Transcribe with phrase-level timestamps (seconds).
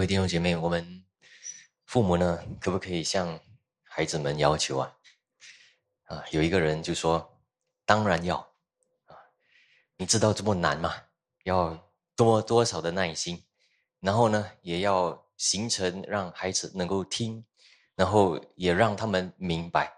[0.00, 1.04] 各位弟兄姐妹，我们
[1.84, 3.38] 父母呢，可不可以向
[3.82, 4.96] 孩子们要求啊？
[6.04, 7.38] 啊，有一个人就说
[7.84, 8.38] ：“当然要
[9.04, 9.12] 啊！
[9.98, 10.94] 你知道这么难吗？
[11.42, 11.78] 要
[12.16, 13.44] 多多少的耐心，
[14.00, 17.44] 然后呢，也要形成让孩子能够听，
[17.94, 19.92] 然后也让他们明白、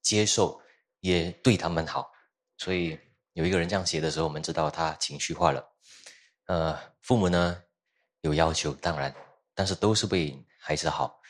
[0.00, 0.62] 接受，
[1.00, 2.12] 也对他们好。
[2.56, 2.96] 所以
[3.32, 5.68] 有一个人这样写的时候，我们知道他情绪化了。
[6.46, 7.60] 呃，父母呢
[8.20, 9.12] 有要求，当然。”
[9.60, 11.20] 但是都是为孩子好，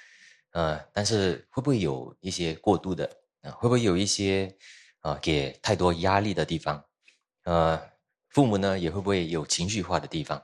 [0.52, 3.04] 呃，但是会不会有一些过度的
[3.42, 3.50] 啊？
[3.50, 4.56] 会不会有一些
[5.00, 6.80] 啊给太多压力的地方？
[7.42, 7.90] 呃，
[8.28, 10.40] 父母呢也会不会有情绪化的地方？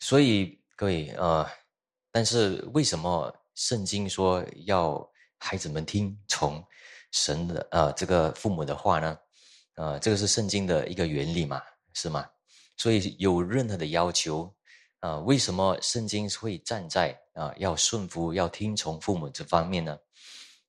[0.00, 1.48] 所以各位呃，
[2.10, 6.60] 但是为什么圣经说要孩子们听从
[7.12, 9.16] 神的呃这个父母的话呢？
[9.76, 11.62] 呃，这个是圣经的一个原理嘛，
[11.92, 12.28] 是吗？
[12.76, 14.52] 所以有任何的要求。
[15.04, 19.98] 啊，为什么圣经会站在啊要顺服、要听从父母这方面呢？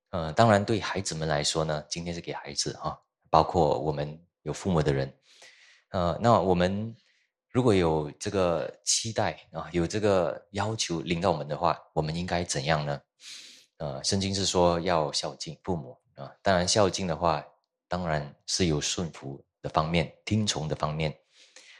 [0.09, 5.17] 呃，当然对孩子们来说呢，今天是给孩子啊，包括我们有父母的人，
[5.91, 6.93] 呃，那我们
[7.49, 13.01] 如果有这个期待啊，有这个要求领到我们的话，我们应该怎样呢？
[13.77, 17.41] 呃，圣经是说要孝敬父母啊，当然孝敬的话，
[17.87, 21.17] 当然是有顺服的方面、听从的方面。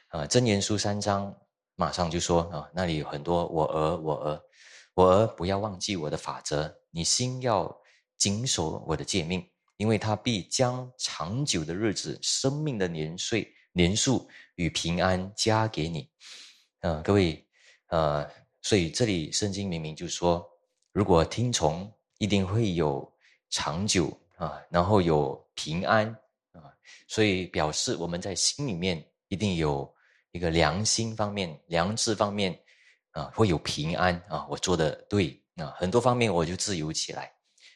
[0.08, 1.36] 啊，箴言书三章。
[1.78, 4.42] 马上就说啊，那里有很多我儿，我儿，
[4.94, 7.82] 我儿，不要忘记我的法则，你心要
[8.18, 9.46] 谨守我的诫命，
[9.76, 16.10] 因为他必将长久的日子、生命的年岁、年数与平安加给你。
[16.80, 17.46] 啊，各位，
[17.88, 18.26] 呃，
[18.62, 20.50] 所以这里圣经明明就说，
[20.94, 23.14] 如果听从，一定会有
[23.50, 26.08] 长久啊，然后有平安
[26.54, 26.72] 啊，
[27.10, 29.94] 所以表示我们在心里面一定有。
[30.36, 32.60] 一个良心方面、良知方面，
[33.12, 37.32] 啊，会有平安啊，我做的对啊，很多方面我就自由起来。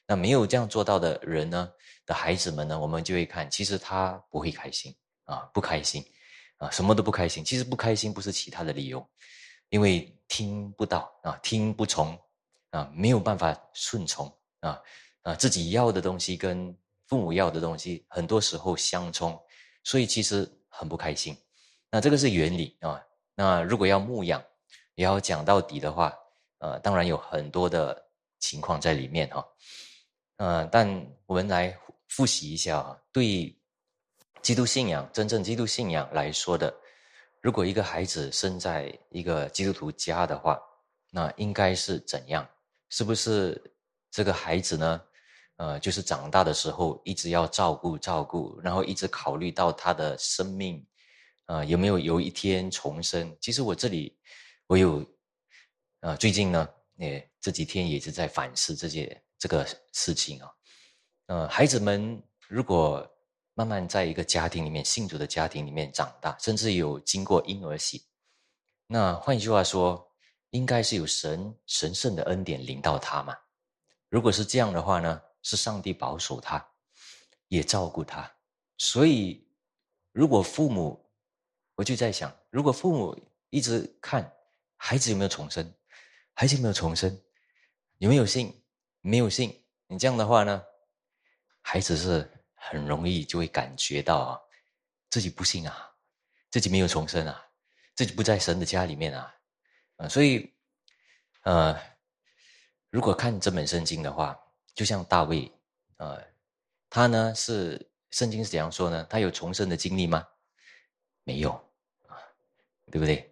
[0.06, 1.72] 那没有这样做到的人呢，
[2.06, 4.94] 的孩子们呢，我们就会看，其实他不会开心
[5.24, 6.03] 啊，不开心
[6.58, 7.46] 啊，什么都不开心。
[7.46, 9.09] 其实不开心不是其他的理由，
[9.69, 12.19] 因为听不到啊，听不从
[12.72, 14.28] 啊，没有办法顺从
[14.59, 14.78] 啊
[15.22, 16.78] 啊，自己要的东西跟
[17.08, 19.40] 父母要的东西很多时候相冲，
[19.86, 21.34] 所以其实很不开心。
[21.91, 23.01] 那这个是原理啊。
[23.35, 24.44] 那如果要牧养，
[24.95, 26.13] 也要讲到底的话，
[26.57, 29.45] 呃，当然有很多的情况在里面哈。
[30.38, 31.77] 呃，但我们来
[32.07, 32.97] 复习一下啊。
[33.11, 33.57] 对
[34.41, 36.73] 基督信仰，真正基督信仰来说的，
[37.41, 40.59] 如果一个孩子生在一个基督徒家的话，
[41.11, 42.47] 那应该是怎样？
[42.89, 43.61] 是不是
[44.11, 45.01] 这个孩子呢？
[45.57, 50.85] 呃，就是长大的时候一直要照顾照顾，然后一直考虑到他的生命。
[51.50, 53.36] 啊，有没有有一天重生？
[53.42, 54.16] 其实我这里，
[54.68, 55.04] 我有，
[56.02, 60.52] 啊，最近呢，也这几天也是在反思这些这个事情啊。
[61.26, 63.04] 呃，孩子们如果
[63.56, 68.06] 慢慢在一个家庭里面，信主的家庭里面长大，甚至有经过婴儿洗，
[68.86, 70.08] 那换句话说，
[70.52, 73.36] 应该是有神神圣的恩典临到他嘛。
[74.08, 76.64] 如果是这样的话呢，是上帝保守他，
[77.48, 78.31] 也照顾他。
[78.78, 79.48] 所以，
[80.12, 81.09] 如果父母，
[81.79, 83.17] 我就在想，如果父母
[83.51, 84.29] 一直看
[84.75, 85.73] 孩子有没有重生，
[86.34, 87.17] 孩子有没有重生，
[88.00, 88.53] 有没有信，
[89.00, 90.62] 没有信，你这样的话呢，
[91.62, 94.39] 孩子是很容易就会感觉到啊，
[95.09, 95.89] 自己不信啊，
[96.51, 97.47] 自己没有重生啊，
[97.95, 99.34] 自己不在神的家里面啊，
[99.95, 100.53] 啊，所以，
[101.44, 101.79] 呃，
[102.89, 104.38] 如果看这本圣经的话，
[104.75, 105.50] 就像大卫，
[105.95, 106.22] 呃，
[106.89, 109.07] 他呢是圣经是怎样说呢？
[109.09, 110.28] 他有重生的经历吗？
[111.23, 111.69] 没有。
[112.91, 113.29] 对不对？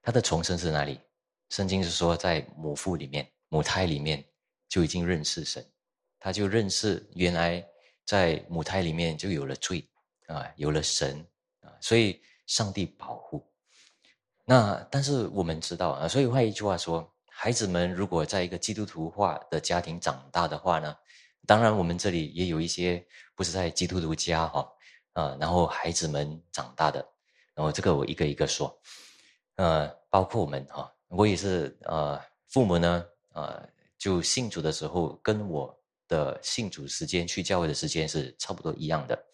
[0.00, 1.00] 他的重生是哪里？
[1.50, 4.24] 圣经是说，在母腹里面、母胎里面
[4.68, 5.64] 就已经认识神，
[6.18, 7.62] 他就认识原来
[8.06, 9.86] 在母胎里面就有了罪
[10.28, 11.26] 啊，有了神
[11.60, 13.46] 啊，所以上帝保护。
[14.44, 20.96] 那但是我们知道啊，所以换一句话说，孩子们如果在一个基督徒化的家庭长大的话呢，
[21.46, 24.72] 当然我们这里也有一些不是在基督徒家哈
[25.14, 27.06] 啊，然后孩子们长大的。
[27.58, 28.72] 然后这个我一个一个说，
[29.56, 32.16] 呃，包括我们哈，我也是呃，
[32.46, 33.68] 父母呢，呃，
[33.98, 35.76] 就信主的时候跟我
[36.06, 39.24] 的信主时间去教会的时间是差不多一样的，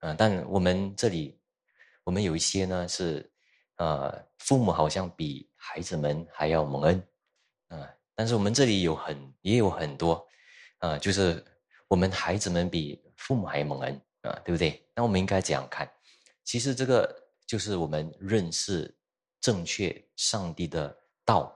[0.00, 1.38] 嗯，但我们这里
[2.02, 3.30] 我们有一些呢是，
[3.76, 7.08] 呃，父母好像比孩子们还要蒙恩，
[7.68, 10.26] 嗯，但是我们这里有很也有很多，
[10.78, 11.44] 呃，就是
[11.88, 14.82] 我们孩子们比父母还蒙恩啊，对不对？
[14.94, 15.86] 那我们应该怎样看？
[16.42, 17.28] 其实这个。
[17.50, 18.96] 就是我们认识
[19.40, 21.52] 正确上帝的道，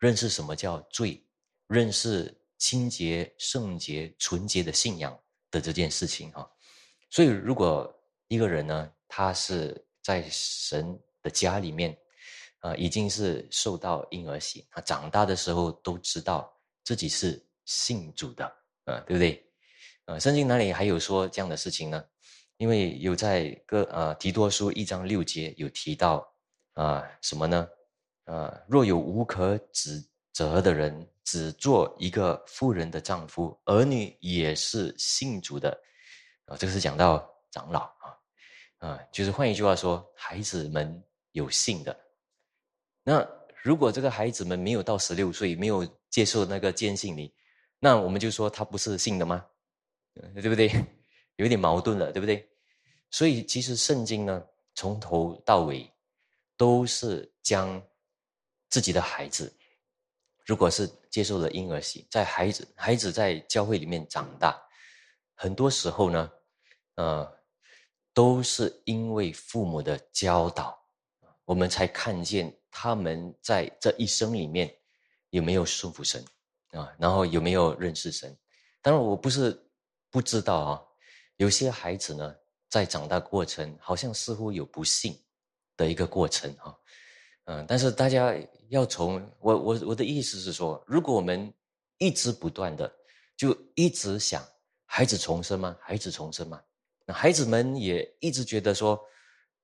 [0.00, 1.24] 认识什么叫罪，
[1.68, 5.16] 认识清洁、圣洁、纯洁的信仰
[5.48, 6.50] 的这件事情哈。
[7.10, 7.88] 所以，如果
[8.26, 11.96] 一个人呢，他是在神的家里面，
[12.58, 18.44] 啊，已经是受到婴儿洗，他长大的时候都知道自己是信主的，
[18.86, 19.46] 啊，对不对？
[20.06, 22.04] 呃，圣经哪里还有说这样的事情呢？
[22.60, 26.30] 因为有在个呃提多书一章六节有提到
[26.74, 27.66] 啊什么呢？
[28.24, 35.70] 呃，若有无可指责的人，只做一个妇人的丈夫，儿女也是信主的，
[36.44, 41.02] 啊，这个是讲到长老啊，啊，就是换一句话说，孩子们
[41.32, 41.98] 有信的。
[43.02, 43.26] 那
[43.62, 47.32] 如果这个孩子们没有到十六岁，没有接受那个坚信你，
[47.78, 49.46] 那我们就说他不是信的吗？
[50.34, 50.70] 对不对？
[51.40, 52.46] 有点矛盾了，对不对？
[53.10, 54.44] 所以其实圣经呢，
[54.74, 55.90] 从头到尾
[56.56, 57.82] 都是将
[58.68, 59.50] 自己的孩子，
[60.44, 64.60] 如果是接受了婴儿洗，在孩子孩子在教会里面长大，
[65.34, 66.30] 很多时候呢，
[66.96, 67.26] 呃，
[68.12, 70.78] 都是因为父母的教导，
[71.46, 74.72] 我们才看见他们在这一生里面
[75.30, 76.22] 有没有顺服神
[76.72, 78.36] 啊，然后有没有认识神。
[78.82, 79.58] 当然，我不是
[80.10, 80.82] 不知道啊，
[81.40, 82.36] 有些孩子呢。
[82.70, 85.12] 在长大过程，好像似乎有不幸
[85.76, 86.78] 的一个过程哈，
[87.46, 88.32] 嗯，但是大家
[88.68, 91.52] 要从我我我的意思是说，如果我们
[91.98, 92.88] 一直不断的
[93.36, 94.40] 就一直想
[94.84, 95.76] 孩子重生吗？
[95.80, 96.62] 孩子重生吗？
[97.04, 98.96] 那孩子们也一直觉得说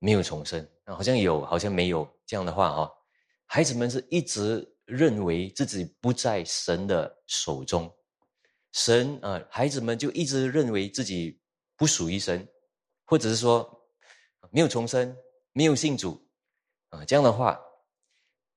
[0.00, 2.92] 没有重生，好像有，好像没有这样的话哈，
[3.46, 7.88] 孩子们是一直认为自己不在神的手中，
[8.72, 11.40] 神啊，孩子们就一直认为自己
[11.76, 12.46] 不属于神。
[13.08, 13.88] 或者是说
[14.50, 15.16] 没有重生，
[15.52, 16.20] 没有信主
[16.88, 17.56] 啊，这样的话，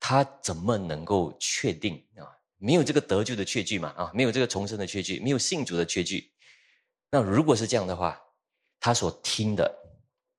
[0.00, 2.26] 他怎么能够确定啊？
[2.58, 3.90] 没有这个得救的确据嘛？
[3.90, 6.32] 啊，没有这个重生的确据，没有信主的确据。
[7.12, 8.20] 那如果是这样的话，
[8.80, 9.72] 他所听的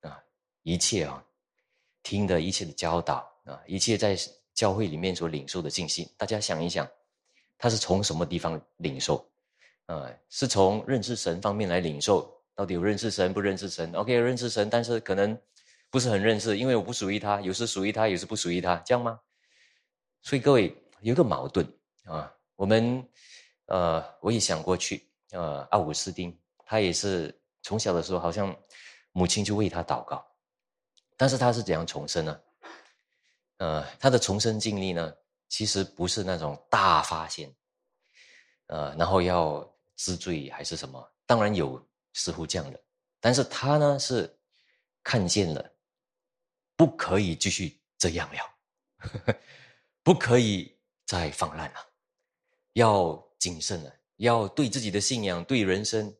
[0.02, 0.22] 啊
[0.64, 1.26] 一切啊，
[2.04, 4.14] 听的一切的教导啊，一切在
[4.54, 6.86] 教会里面所领受的信息，大家想一想，
[7.58, 9.26] 他是从什么地方领受？
[9.86, 12.41] 啊，是从认识神方面来领受？
[12.54, 15.40] 到底有认识神不认识神？OK，认识神，但是可能
[15.90, 19.20] 不是很认识，因为我不属于他，有时属于他，有时不属于他，这样吗？
[20.22, 21.66] 所以各位有一个矛盾
[22.06, 23.08] 啊，我们
[23.66, 28.56] 呃，我也想过去，呃，奥古斯丁他也是从小的时候，好像
[29.12, 30.24] 母亲就为他祷告，
[31.18, 32.40] 但是他是怎样重生呢？
[33.58, 35.14] 呃，他的重生经历呢，
[35.50, 37.52] 其实不是那种大发现，
[38.68, 41.12] 呃，然后要知罪还是什么？
[41.26, 41.84] 当然有。
[42.14, 42.80] 似乎这样的，
[43.20, 44.38] 但是他呢是
[45.04, 45.72] 看见了，
[46.76, 49.36] 不可以继续这样了，
[50.04, 51.80] 不可以再放烂了，
[52.74, 56.14] 要谨慎了，要对自己的信仰、对人生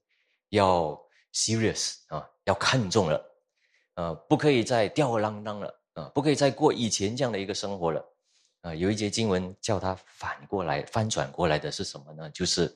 [0.50, 1.00] 要
[1.34, 3.36] serious 啊，要看重了，
[3.96, 8.06] 呃，不可以再吊儿郎当了啊，不可以再过以前这样的一个生活了
[8.62, 8.74] 啊。
[8.74, 12.30] 有一节经文叫他反过来翻转过来的是什么呢？
[12.30, 12.74] 就是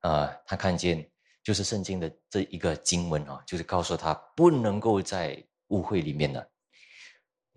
[0.00, 1.10] 啊，他看见。
[1.42, 6.50] 就是圣经的这一个经文啊，就是告诉他不能够在误会里面的，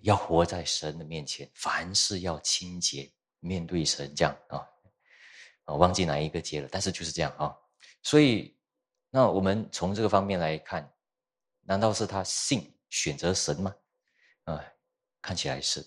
[0.04, 4.66] 要活在神的面前，凡事要清洁，面对神这样啊
[5.66, 7.54] 啊，忘记哪一个节了，但是就是这样啊。
[8.02, 8.58] 所以，
[9.10, 10.90] 那我们从这个方面来看，
[11.62, 13.76] 难道是他信选择神吗？
[14.46, 14.64] 啊，
[15.22, 15.86] 看起来是，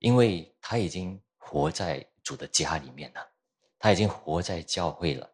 [0.00, 3.24] 因为他已经活在主的家里面了，
[3.78, 5.32] 他已经活在教会了，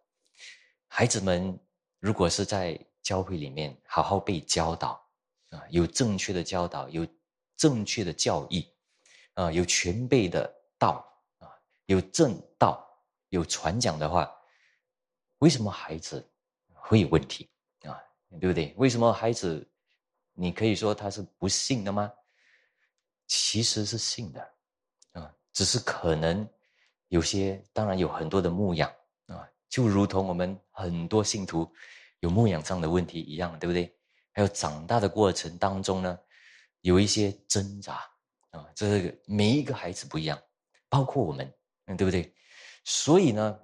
[0.89, 1.59] 孩子们。
[2.07, 4.91] 如果是在教会里面好好被教导，
[5.51, 7.05] 啊，有正确的教导，有
[7.57, 8.65] 正确的教义，
[9.35, 10.49] 啊，有全备的
[10.79, 11.05] 道，
[11.39, 11.51] 啊，
[11.87, 12.89] 有正道，
[13.31, 14.33] 有传讲的话，
[15.39, 16.25] 为什么孩子
[16.73, 17.51] 会有问题
[17.83, 18.01] 啊？
[18.39, 18.73] 对不对？
[18.77, 19.69] 为什么孩子，
[20.33, 22.13] 你可以说他是不信的吗？
[23.27, 24.55] 其实是信的，
[25.11, 26.49] 啊，只是可能
[27.09, 28.89] 有些，当然有很多的牧养，
[29.27, 31.69] 啊，就如同我们很多信徒。
[32.27, 33.97] 有牧养上的问题一样，对不对？
[34.33, 36.19] 还有长大的过程当中呢，
[36.81, 38.01] 有一些挣扎
[38.51, 40.37] 啊，这个每一个孩子不一样，
[40.89, 41.55] 包括我们，
[41.87, 42.35] 嗯，对不对？
[42.85, 43.57] 所以呢，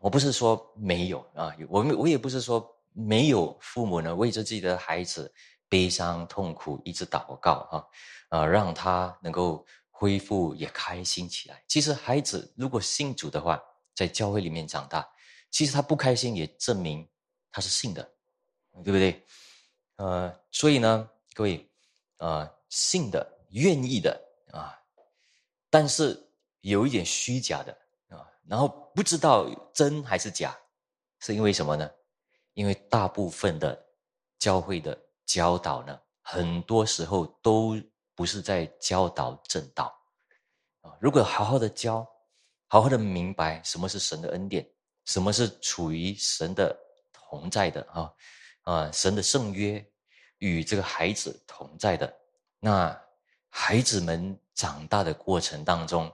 [0.00, 5.32] 我不是说没有啊，我们我也不是说没有父母呢为着自己的孩子
[5.68, 7.84] 悲伤痛苦一直祷告啊
[8.30, 11.62] 啊，让他能够恢复也开心起来。
[11.68, 13.62] 其实孩子如果信主的话，
[13.94, 15.08] 在教会里面长大，
[15.52, 17.08] 其实他不开心也证明。
[17.56, 18.02] 他是信的，
[18.84, 19.26] 对不对？
[19.96, 21.66] 呃，所以呢，各位，
[22.18, 24.14] 呃，信的、愿意的
[24.52, 24.78] 啊，
[25.70, 26.22] 但是
[26.60, 27.72] 有一点虚假的
[28.14, 30.54] 啊然后不知道真还是假，
[31.18, 31.90] 是因为什么呢？
[32.52, 33.86] 因为大部分的
[34.38, 34.94] 教会的
[35.24, 37.74] 教导呢，很多时候都
[38.14, 39.98] 不是在教导正道
[40.82, 40.94] 啊。
[41.00, 42.06] 如果好好的教，
[42.66, 44.70] 好好的明白什么是神的恩典，
[45.06, 46.78] 什么是处于神的
[47.28, 48.12] 同在的啊
[48.62, 49.84] 啊，神的圣约
[50.38, 52.12] 与这个孩子同在的，
[52.60, 52.98] 那
[53.48, 56.12] 孩子们长大的过程当中，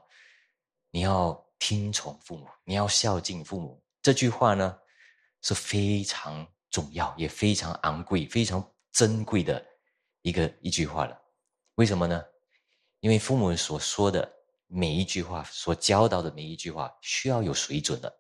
[0.91, 4.79] 你要听从父母，你要孝敬父母，这句话呢？
[5.45, 9.61] 是非常重要，也非常昂贵、非常珍贵的
[10.21, 11.21] 一个一句话了。
[11.75, 12.25] 为什么呢？
[13.01, 14.33] 因为父母所说的
[14.69, 18.17] 每一句话，所教导的每一句话，需要有水准的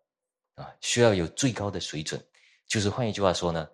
[0.57, 2.21] 啊，需要有最高的水准。
[2.67, 3.69] 就是换一句话说呢，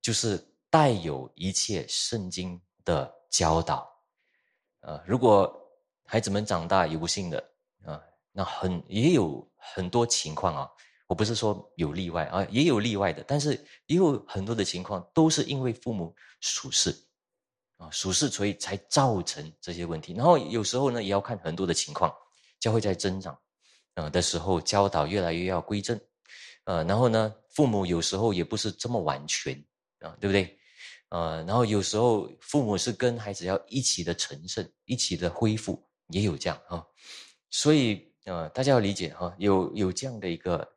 [0.00, 0.36] 就是
[0.70, 3.88] 带有一切圣经的教导。
[4.80, 5.52] 呃，如果
[6.04, 7.38] 孩子们长大有不幸的
[7.84, 8.00] 啊，
[8.32, 10.70] 那很也有很多情况啊。
[11.08, 13.52] 我不是说有例外啊，也有例外的，但是
[13.86, 16.92] 也有很多的情况都是因为父母属事
[17.76, 20.12] 啊，属事所以才造成这些问题。
[20.14, 22.12] 然后有时候呢，也要看很多的情况，
[22.58, 23.38] 教会在增长，
[23.94, 25.96] 呃的时候教导越来越要归正，
[26.66, 29.54] 呃，然后呢，父母有时候也不是这么完全
[30.00, 30.56] 啊，对不对？
[31.08, 36.86] 呃，然后有时候父母是跟孩子要一起的成圣，一起的恢复，也有这样啊，
[37.50, 40.72] 所以呃，大家要理解哈，有有这样的一个。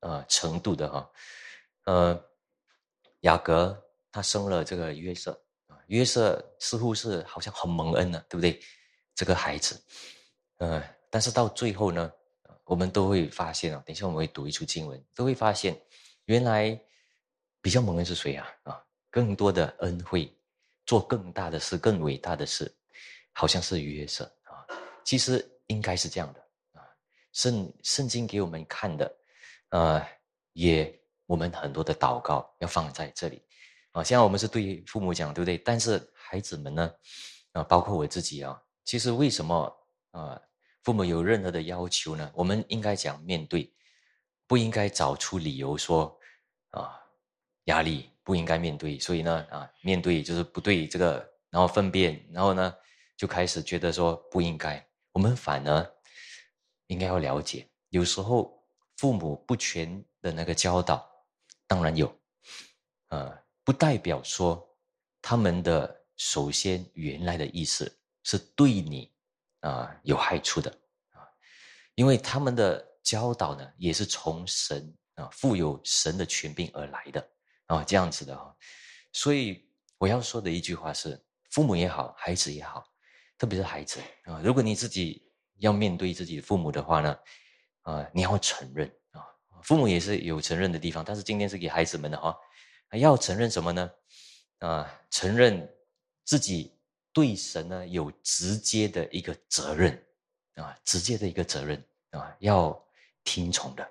[0.00, 1.10] 呃，程度的哈，
[1.86, 2.24] 呃，
[3.20, 3.76] 雅各
[4.12, 5.36] 他生了这个约瑟，
[5.86, 8.60] 约瑟似乎是好像很蒙恩呢，对不对？
[9.16, 9.82] 这个孩子，
[10.58, 10.80] 呃，
[11.10, 12.12] 但是到最后呢，
[12.66, 15.80] 我们都会发现啊，等一下我们会读一出经文，都会发现，
[16.24, 16.78] 原来
[17.62, 18.46] 比较蒙恩是谁啊？
[18.64, 20.36] 啊，更多的恩惠，
[20.84, 22.70] 做更大的事，更伟大的事，
[23.32, 24.66] 好像是约瑟啊。
[25.04, 26.40] 其实应该是这样的
[26.72, 26.82] 啊，
[27.32, 29.16] 圣圣经给我们看的。
[29.70, 30.04] 呃，
[30.52, 30.92] 也
[31.26, 33.40] 我们很多的祷告要放在这里
[33.92, 34.02] 啊。
[34.02, 35.56] 现在我们是对父母讲，对不对？
[35.58, 36.92] 但是孩子们呢，
[37.52, 40.40] 啊，包括我自己啊，其实为什么啊，
[40.86, 42.30] 父母有任何的要求呢？
[42.32, 43.68] 我们应该讲面对，
[44.46, 46.16] 不应该找出理由说
[46.70, 47.02] 啊，
[47.64, 52.72] 压力不应该面对，所以呢啊，面对就是不对这个，然后分辨，然后呢
[53.16, 54.80] 就开始觉得说不应该。
[55.10, 55.94] 我们反而
[56.86, 58.54] 应该要了解，有时候。
[58.96, 61.06] 父母不全的那个教导，
[61.66, 62.10] 当然有，
[63.08, 63.30] 呃，
[63.62, 64.66] 不代表说
[65.20, 69.12] 他们的首先原来的意思是对你
[69.66, 70.70] 啊有害处的
[71.10, 71.26] 啊，
[71.94, 77.28] 因为他们的教导呢也是从神啊富有神的权柄而来的
[77.66, 78.54] 啊这样子的啊，
[79.12, 79.68] 所以
[79.98, 81.20] 我要说的一句话是：
[81.50, 82.84] 父母也好，孩子也好，
[83.36, 87.16] 特别是孩子啊，如果你自己要面对自己的父母的话呢。
[87.86, 89.22] 啊，你要承认啊，
[89.62, 92.36] 父母也是有承认的地方，但是今天是给孩子们的哈，
[92.98, 93.88] 要承认什么呢？
[94.58, 95.72] 啊，承认
[96.24, 96.75] 自己
[97.16, 100.06] 对神呢有直接的一个责任
[100.56, 102.78] 啊，直接的一个责任啊，要
[103.24, 103.82] 听从的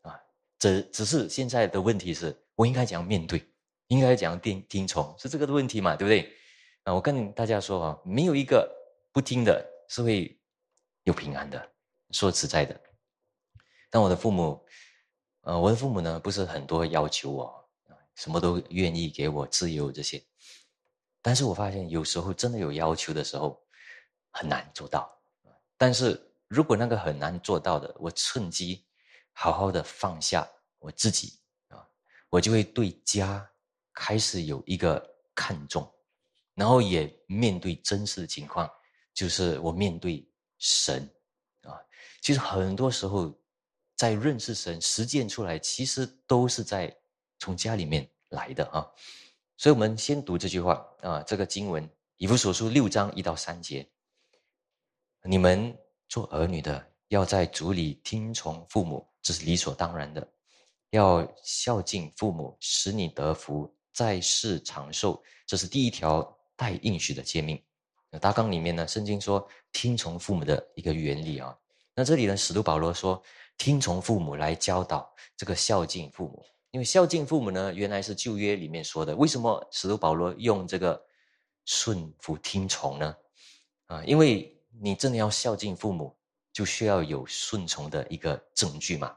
[0.00, 0.20] 啊，
[0.58, 3.40] 只只是现在的问题是我应该怎样面对，
[3.86, 6.36] 应该怎样听听从，是这个的问题嘛，对不对？
[6.82, 8.68] 啊，我跟大家说啊，没有一个
[9.12, 10.36] 不听的是会
[11.04, 11.72] 有平安的，
[12.10, 12.80] 说实在的。
[13.90, 14.60] 但我的父母，
[15.42, 17.70] 呃，我的父母呢，不是很多要求我，
[18.16, 20.20] 什么都愿意给我自由这些。
[21.22, 23.58] 但是我发现有时候真的有要求的时候，
[24.30, 25.10] 很难做到。
[25.78, 28.84] 但是如果那个很难做到的，我趁机
[29.32, 30.46] 好好的放下
[30.78, 31.38] 我自己
[31.68, 31.86] 啊，
[32.28, 33.48] 我就会对家
[33.94, 35.02] 开始有一个
[35.34, 35.90] 看重，
[36.54, 38.70] 然后也面对真实的情况，
[39.14, 41.08] 就是我面对神
[41.62, 41.80] 啊，
[42.20, 43.32] 其实很多时候。
[43.94, 46.92] 在认识神、实践出来，其实都是在
[47.38, 48.84] 从家里面来的啊。
[49.62, 53.88] 所以，我们先读这句话啊，这个经文以弗所书六章一到三节：
[55.22, 55.72] 你们
[56.08, 60.20] 做儿女的，要在主里听从父母，这是理所当然的；
[60.90, 67.62] 要孝敬父母，使你得福，在世长寿，这是第一条带应许的诫命。
[68.20, 71.56] 大纲里面呢，圣经说听从父母的一个原理啊。
[71.94, 73.22] 那这里呢，使徒保罗说。
[73.58, 79.14] 听从父母来教导这个孝敬父母，因为孝敬父母呢，原来是旧约里面说的。
[79.14, 81.00] 为什么使徒保罗用这个
[81.66, 83.14] 顺服听从呢？
[83.86, 86.16] 啊，因为你真的要孝敬父母，
[86.50, 89.14] 就需要有顺从的一个证据嘛。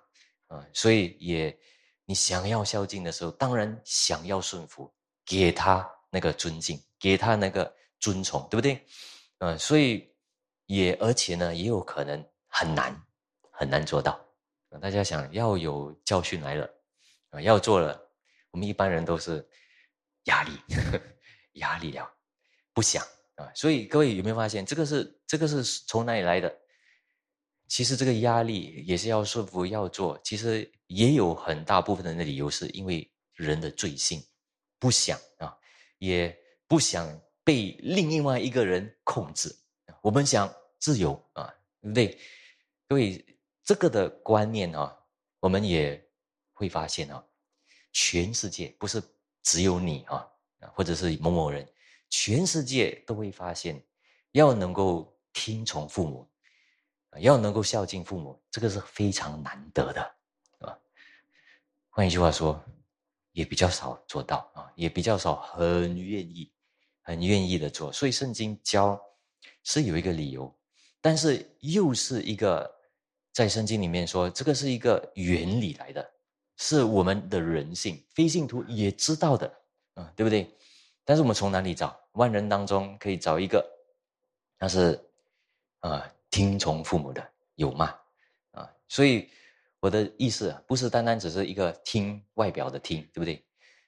[0.48, 1.58] 啊，所以也
[2.04, 4.94] 你想要孝敬的时候，当然想要顺服，
[5.26, 8.86] 给他那个尊敬，给他那个尊崇，对不对？
[9.38, 10.14] 啊，所以
[10.66, 13.02] 也而且呢，也有可能很难
[13.50, 14.20] 很难做到。
[14.82, 16.70] 大家想要有教训来了
[17.42, 18.00] 要做了，
[18.52, 19.48] 我们一般人都是
[20.26, 20.52] 压力，
[21.60, 22.10] 压力了，
[22.74, 23.04] 不想
[23.36, 23.52] 啊。
[23.54, 26.54] 所以各位有没有发现，这个是这个是从哪里来的？
[27.68, 34.24] 其实这个压力也是要说服要做，其实也有很大部分人的理由是因为人的罪性，
[34.78, 35.58] 不想啊，
[35.98, 36.38] 也
[36.68, 39.56] 不想被另外一个人控制。
[40.04, 41.52] 我们想自由啊，
[41.82, 42.20] 对不对？
[42.88, 43.26] 所以
[43.64, 44.96] 这个的观念啊，
[45.40, 46.05] 我们也
[46.56, 47.24] 会发现啊，
[47.94, 49.00] 全世界不是
[49.44, 50.28] 只有你啊，
[50.74, 51.72] 或者是某某人，
[52.10, 53.80] 全世界都会发现，
[54.32, 56.28] 要能够听从父母。
[57.20, 60.02] 要能够孝敬父母，这个是非常难得的，
[60.60, 60.78] 啊。
[61.90, 62.62] 换一句话说，
[63.32, 66.52] 也比较少做到啊，也比较少很愿意、
[67.02, 67.90] 很愿意的做。
[67.94, 69.02] 所以圣经教
[69.64, 70.54] 是有一个理由，
[71.00, 72.70] 但是又是一个
[73.32, 76.14] 在圣经里面说，这个是一个原理来的，
[76.58, 79.48] 是我们的人性，非信徒也知道的，
[79.96, 80.50] 啊，对不对？
[81.04, 82.00] 但是我们从哪里找？
[82.14, 83.66] 万人当中可以找一个，
[84.60, 85.04] 那是
[85.80, 86.12] 啊。
[86.32, 87.98] 听从父母的有吗？
[88.52, 89.30] 啊，所以
[89.80, 93.42] 我的意思不是单单只是一个听外表的听，对不对？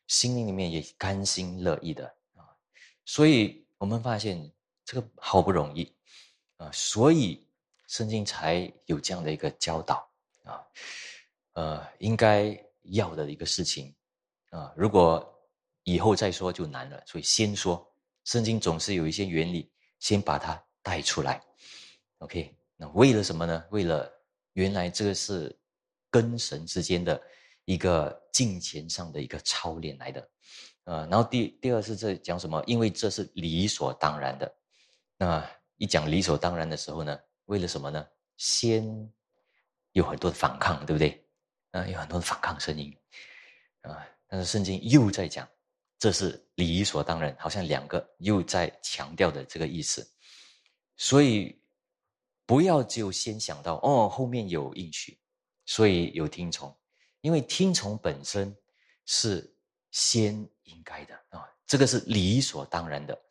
[0.07, 2.05] 心灵里面也甘心乐意的
[2.35, 2.47] 啊。
[3.03, 4.49] 所以我们发现
[4.85, 5.93] 这个好不容易
[6.55, 7.45] 啊，所以
[7.87, 10.09] 圣经才有这样的一个教导
[10.45, 10.63] 啊，
[11.57, 13.91] 呃，应该要的一个事情
[14.51, 14.71] 啊。
[14.77, 15.27] 如果
[15.85, 17.83] 以后再说就难了，所以先说。
[18.25, 21.41] 圣经总是有一些原理，先把它带出来。
[22.19, 23.65] OK，那为了什么呢？
[23.71, 24.07] 为了
[24.53, 25.57] 原来这个是
[26.11, 27.19] 跟神之间的
[27.65, 30.29] 一个金钱上的一个操练来的，
[30.83, 32.61] 呃，然后第第二是这讲什么？
[32.67, 34.53] 因为这是理所当然的。
[35.17, 35.43] 那
[35.77, 38.05] 一讲理所当然的时候呢，为了什么呢？
[38.35, 38.85] 先
[39.93, 41.26] 有很多的反抗，对不对？
[41.71, 42.95] 啊，有很多的反抗声音
[43.81, 44.07] 啊。
[44.27, 45.47] 但是圣经又在讲，
[45.99, 50.09] 这是理所当然，好像两个又在强调的这个意思，
[50.95, 51.55] 所以。
[52.47, 55.19] 不要就先想到哦，后面有应许，
[55.65, 56.73] 所以有听从，
[57.19, 58.55] 因为听从本身
[59.05, 59.53] 是
[59.91, 63.21] 先应该的啊，这个是理所当然的。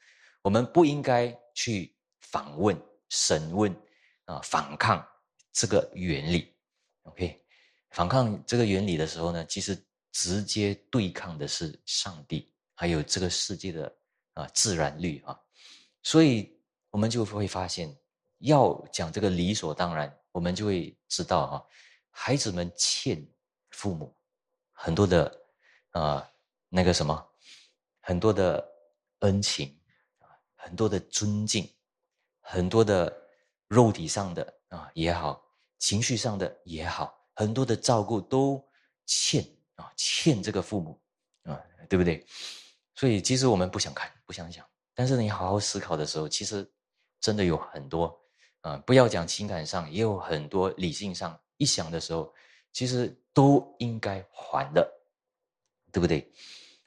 [0.42, 3.74] 我们不应该去访问、审问
[4.26, 5.02] 啊，反抗
[5.50, 6.54] 这个原理。
[7.04, 7.42] OK，
[7.90, 9.76] 反抗这个原理的时候呢，其实
[10.12, 13.96] 直接对抗的是上帝，还有这个世界的
[14.34, 15.38] 啊自然律啊，
[16.02, 16.58] 所以
[16.90, 17.96] 我们就会发现。
[18.40, 21.64] 要讲这个理所当然，我们就会知道啊，
[22.10, 23.26] 孩子们欠
[23.70, 24.14] 父母
[24.72, 25.40] 很多的
[25.92, 26.30] 啊
[26.68, 27.26] 那个什么，
[28.02, 28.62] 很多的
[29.20, 29.74] 恩情
[30.18, 31.66] 啊，很多的尊敬，
[32.42, 33.10] 很多的
[33.68, 35.42] 肉体上的啊也好，
[35.78, 38.60] 情绪上的也好，很多的照顾都
[39.06, 39.46] 欠
[39.76, 41.00] 啊欠这个父母
[41.44, 42.26] 啊，对不对？
[42.96, 46.68] 所以其实我们不想看，不想想，但是你好好思考的时候，其实
[47.20, 48.18] 真的有很多。
[48.62, 52.34] 啊，不要讲情感上，也有很多理性上一想的时候，
[52.72, 54.84] 其实都应该还的，
[55.92, 56.28] 对不对？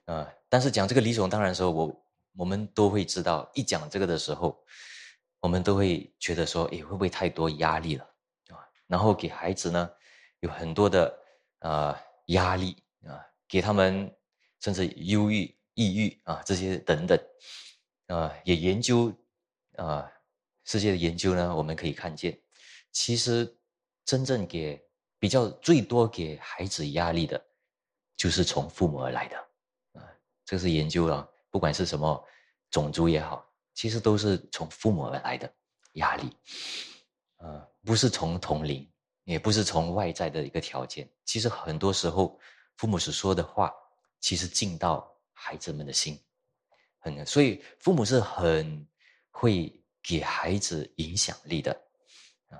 [0.04, 2.04] 啊，但是讲这个理所当然的时候，我
[2.36, 4.62] 我们都会知道，一讲这个的时候，
[5.40, 8.04] 我们都会觉得说，哎，会不会太多压力了
[8.50, 8.60] 啊？
[8.86, 9.90] 然后给孩子呢，
[10.40, 11.20] 有很多的
[11.60, 14.14] 啊压力啊，给他们
[14.60, 17.20] 甚至忧郁、抑郁啊这些等等，
[18.08, 19.14] 啊，也研究
[19.76, 20.12] 啊。
[20.66, 22.40] 世界的研究呢，我们可以看见，
[22.92, 23.58] 其实
[24.06, 24.80] 真正给
[25.18, 27.44] 比较最多给孩子压力的，
[28.16, 29.38] 就是从父母而来的
[29.94, 30.06] 啊。
[30.46, 32.24] 这是研究了，不管是什么
[32.70, 35.52] 种族也好，其实都是从父母而来的
[35.94, 36.38] 压力，
[37.38, 38.88] 啊，不是从同龄，
[39.32, 41.10] 也不是从外在的一个条件。
[41.26, 42.40] 其实很多时候，
[42.78, 43.74] 父母所说的话，
[44.20, 46.20] 其实进到孩子们的心，
[47.00, 48.88] 很所以父母是很
[49.30, 49.76] 会。
[50.02, 51.74] 给孩子影响力的
[52.48, 52.56] 啊，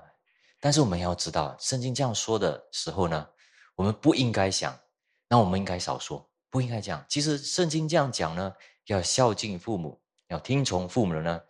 [0.60, 3.26] 但是我们要知道，圣经这样说的时候呢，
[3.74, 4.78] 我们不应该想，
[5.26, 7.02] 那我们应该少说，不应该讲。
[7.08, 8.54] 其实圣经这样讲呢，
[8.84, 11.40] 要孝敬父母，要听从父母的呢，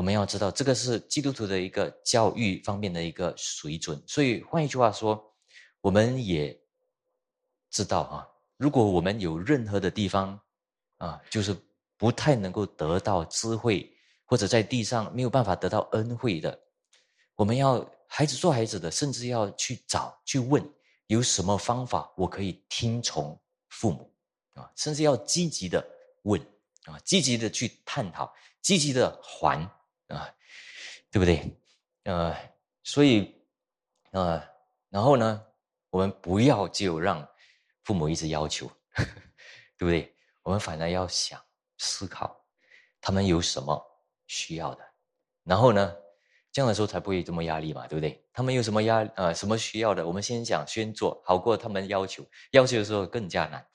[0.00, 4.02] 我们要知道这个是基督徒的一个教育方面的一个水准。
[4.06, 5.22] 所以换一句话说，
[5.82, 6.58] 我们也
[7.70, 10.40] 知道啊，如果我们有任何的地方
[10.96, 11.54] 啊，就是
[11.98, 13.94] 不太能够得到智慧。
[14.24, 16.56] 或者在地上没有办法得到恩惠的，
[17.34, 20.66] 我们要孩子做孩子的，甚至要去找去问
[21.08, 24.10] 有什么方法我可以听从父母
[24.54, 25.84] 啊，甚至要积极的
[26.22, 26.40] 问
[26.84, 28.32] 啊，积极的去探讨，
[28.62, 29.68] 积极的还
[30.10, 30.34] 啊，
[31.10, 31.56] 对不对？
[32.04, 32.36] 呃，
[32.82, 33.34] 所以
[34.12, 34.42] 呃，
[34.88, 35.42] 然后呢，
[35.90, 37.26] 我们不要就让
[37.84, 38.70] 父母一直要求，
[39.78, 40.14] 对不对？
[40.42, 41.40] 我们反而要想
[41.78, 42.44] 思考，
[43.00, 43.80] 他们有什么
[44.26, 44.84] 需要的，
[45.44, 45.94] 然后呢，
[46.50, 48.24] 这样的时候才不会这么压力嘛，对不对？
[48.32, 53.66] 他们有什么压呃什么需要的，我们先想先做好过他们要求，要求的时候更加难，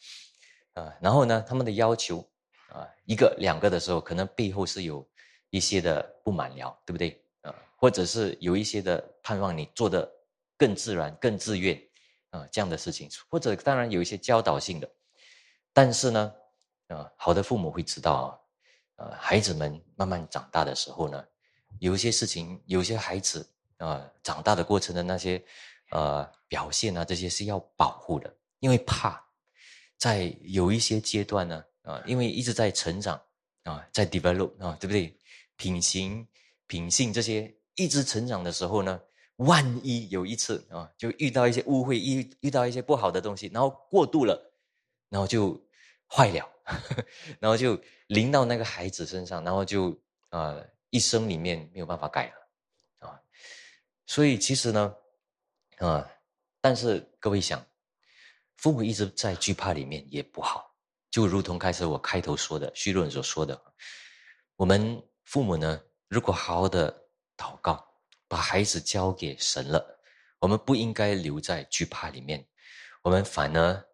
[0.74, 2.28] 啊，然后呢，他们的要求
[2.70, 5.08] 啊一个两个的时候，可能背后是有
[5.56, 7.22] 一些的不满了，对不对？
[7.42, 10.10] 啊，或者是有一些的盼望你做的
[10.58, 11.82] 更自然、更自愿
[12.32, 14.90] 啊这样的事情，或者当然有一些教导性的，
[15.74, 16.34] 但是呢。
[16.88, 18.28] 啊，好的父母会知道啊，
[18.98, 21.26] 呃，孩子们慢慢长大的时候呢，
[21.80, 23.44] 有一些事情，有些孩子
[23.78, 25.44] 啊，长大的过程的那些
[25.90, 29.20] 呃表现啊，这些是要保护的，因为怕
[29.98, 33.20] 在有一些阶段呢，啊，因为一直在成长
[33.64, 35.18] 啊，在 develop 啊，对不对？
[35.56, 36.28] 品行、
[36.68, 39.02] 品性这些一直成长的时候呢，
[39.38, 44.54] 万一有一次啊，就遇到一些误会，遇遇到一些不好的东西，然后过度了，
[45.10, 45.62] 然后就
[46.08, 46.52] 坏了。
[47.40, 49.96] 然后就临到那个孩子身上，然后就
[50.30, 53.22] 啊一生里面没有办法改了啊，
[54.08, 54.96] 所以其实呢
[55.78, 56.10] 啊，
[56.60, 57.64] 但是各位想，
[58.58, 60.76] 父母一直在惧怕里面也不好，
[61.12, 63.62] 就如同开始我开头说的虚论所说的，
[64.56, 66.92] 我们父母呢，如果好好的
[67.36, 67.86] 祷告，
[68.28, 70.00] 把孩子交给神了，
[70.40, 72.48] 我们不应该留在惧怕里面，
[73.02, 73.86] 我们反而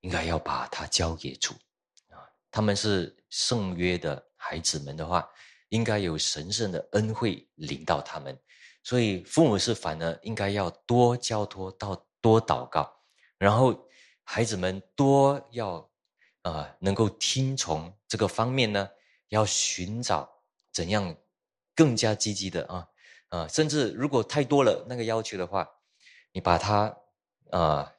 [0.00, 1.54] 应该要把他交给主
[2.10, 2.18] 啊。
[2.50, 5.28] 他们是圣约的孩子们的话，
[5.68, 8.38] 应该有神圣的恩惠领到他们，
[8.82, 12.90] 所以父母是反而应该要多交托到多祷告，
[13.38, 13.88] 然后
[14.24, 15.90] 孩子们多要
[16.42, 18.88] 啊能够听从这个方面呢，
[19.28, 20.30] 要寻找
[20.74, 21.16] 怎样
[21.74, 22.86] 更加积极的啊
[23.30, 25.66] 啊，甚至如果太多了那个要求的话，
[26.32, 26.94] 你把它
[27.50, 27.94] 啊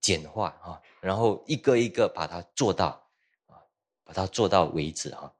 [0.00, 2.86] 简化啊，然后一个一个把它做到
[3.46, 3.60] 啊。
[4.04, 5.32] 把它做到为止哈，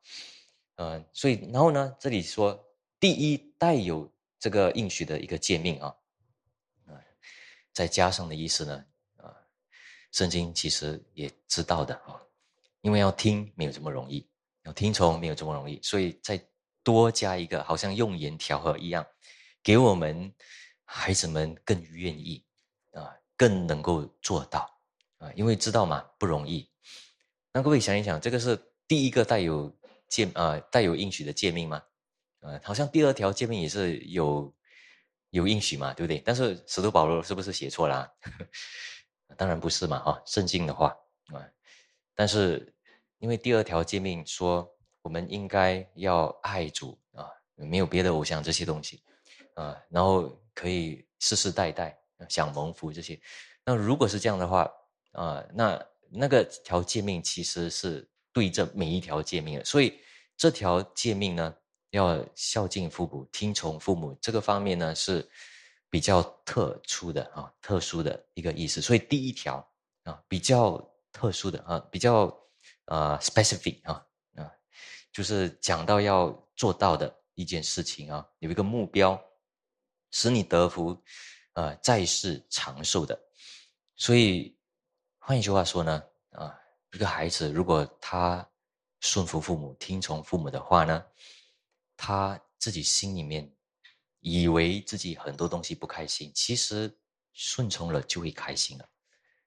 [0.77, 2.59] 嗯，所以然后呢，这里说
[2.99, 5.95] 第一带有这个应许的一个诫命啊，
[6.87, 6.97] 啊，
[7.73, 8.87] 再加上的意思呢，
[9.19, 9.35] 啊，
[10.13, 12.23] 圣经其实也知道的啊，
[12.81, 14.27] 因为要听没有这么容易，
[14.65, 16.41] 要听从没有这么容易，所以再
[16.83, 19.05] 多加一个，好像用盐调和一样，
[19.63, 20.33] 给我们
[20.85, 22.45] 孩子们更愿意
[22.93, 24.69] 啊，更能够做到
[25.19, 26.69] 啊，因为知道嘛，不容易。
[27.53, 29.75] 那各位想一想，这个是第一个带有
[30.09, 31.83] 诫啊带有应许的诫命吗？
[32.41, 34.53] 呃，好像第二条诫命也是有
[35.31, 36.19] 有应许嘛，对不对？
[36.25, 38.09] 但是使徒保罗是不是写错了？
[39.37, 40.89] 当然不是嘛，哈，圣经的话
[41.33, 41.41] 啊，
[42.15, 42.75] 但是
[43.23, 44.69] 因为第二条诫命说
[45.01, 49.01] 我们应该要爱主啊，没有别的偶像这些东西
[49.55, 51.97] 啊，然后可以世世代代
[52.29, 53.19] 享蒙福这些。
[53.65, 54.69] 那如果是这样的话
[55.13, 55.81] 啊，那。
[56.15, 59.99] 那个条诫命其实是对着每一条诫命的，所以
[60.37, 61.55] 这条诫命呢，
[61.89, 65.27] 要孝敬父母、听从父母，这个方面呢是
[65.89, 68.83] 比较特殊的啊，特殊的一个意思。
[68.83, 69.67] 所以第一条
[70.03, 70.79] 啊，比较
[71.11, 72.27] 特殊的啊，比较
[72.95, 74.53] 啊 specific 啊啊，
[75.13, 79.21] 就是讲到要做到的一件事情啊，有一个目标，
[80.11, 81.03] 使你得福
[81.53, 83.19] 啊，在世长寿的，
[83.97, 84.57] 所以。
[85.25, 86.53] 换一句话说呢，啊，
[86.93, 88.45] 一个孩子如果他
[88.99, 91.07] 顺服父母、听从父母的话呢，
[91.97, 93.49] 他自己心里面
[94.19, 96.93] 以为自己很多东西不开心，其实
[97.33, 98.89] 顺从了就会开心了。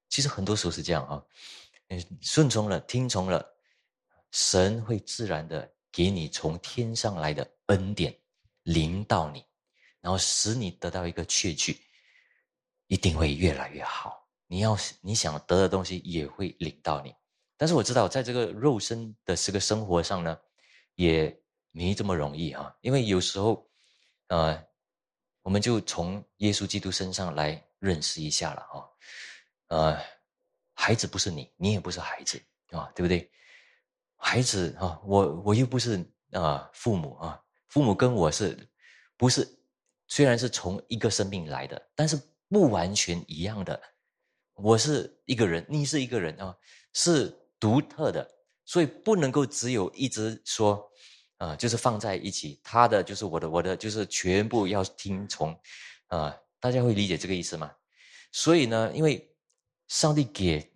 [0.08, 1.22] 其实很多时候是这样啊，
[1.90, 3.46] 嗯，顺从了、听从了，
[4.32, 8.18] 神会自然的给你从天上来的恩典
[8.64, 9.46] 临到你，
[10.02, 11.80] 然后使你得到一个确据，
[12.88, 14.28] 一定会越来越好。
[14.48, 17.14] 你要你想得的东西也会领到你，
[17.58, 20.38] 但是我知道在这个肉身的这个生活上呢，
[20.96, 21.36] 也
[21.72, 22.76] 没这么容易啊。
[22.82, 23.68] 因为有时候，
[24.28, 24.64] 呃，
[25.42, 28.86] 我们就从耶稣基督身上来认识一下了啊。
[29.68, 30.00] 呃，
[30.76, 33.32] 孩子不是你，你也不是孩子啊，对不对？
[34.18, 38.56] 孩子啊，我我又不是啊父母啊，父母跟我是，
[39.18, 39.48] 不是
[40.08, 43.82] 虽然是从一个生命来的，但是不完全一样的。
[44.56, 46.56] 我是一个人，你是一个人啊，
[46.94, 48.26] 是独特的，
[48.64, 50.90] 所以不能够只有一直说，
[51.38, 55.58] 啊，就是放在一起，他的就是我的，我的就是全部要听从，
[56.08, 57.72] 啊，大家会理解这个意思吗？
[58.32, 59.30] 所以呢，因为
[59.88, 60.72] 上帝给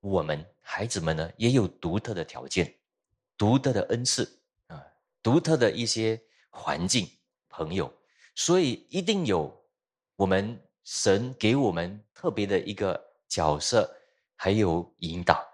[0.00, 2.74] 我们孩子们呢，也有独特的条件，
[3.36, 4.82] 独特的恩赐啊，
[5.22, 7.08] 独特的一些环境
[7.48, 7.92] 朋友，
[8.34, 9.54] 所以一定有
[10.16, 12.98] 我们神给我们特别的一个
[13.28, 13.94] 角色，
[14.36, 15.46] 还有引导。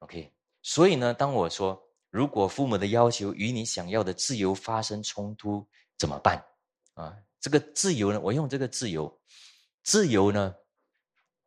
[0.00, 6.44] OK，所以呢，当我说如果父母的要求与你想要的自由发生冲突，怎么办？
[6.94, 9.20] 啊，这个自由呢，我用这个自由，
[9.82, 10.54] 自由呢，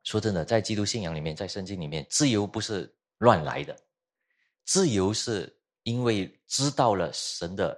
[0.05, 3.77] 说真的，在基督信仰里面，在圣经里面，自由不是乱来的，
[4.63, 7.77] 自由是因为知道了神的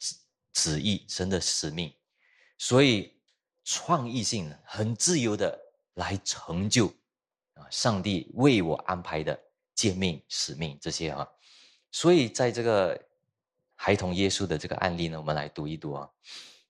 [0.00, 0.16] 旨
[0.52, 1.94] 旨意，神的使命，
[2.58, 3.14] 所以
[3.62, 5.56] 创意性很自由的
[5.94, 6.88] 来成就
[7.54, 9.40] 啊，上帝为我安排的。
[9.72, 11.26] 诫命、使命这些啊，
[11.90, 13.02] 所以在这个
[13.74, 16.10] 孩童耶稣的这个案例呢，我们来读一读啊。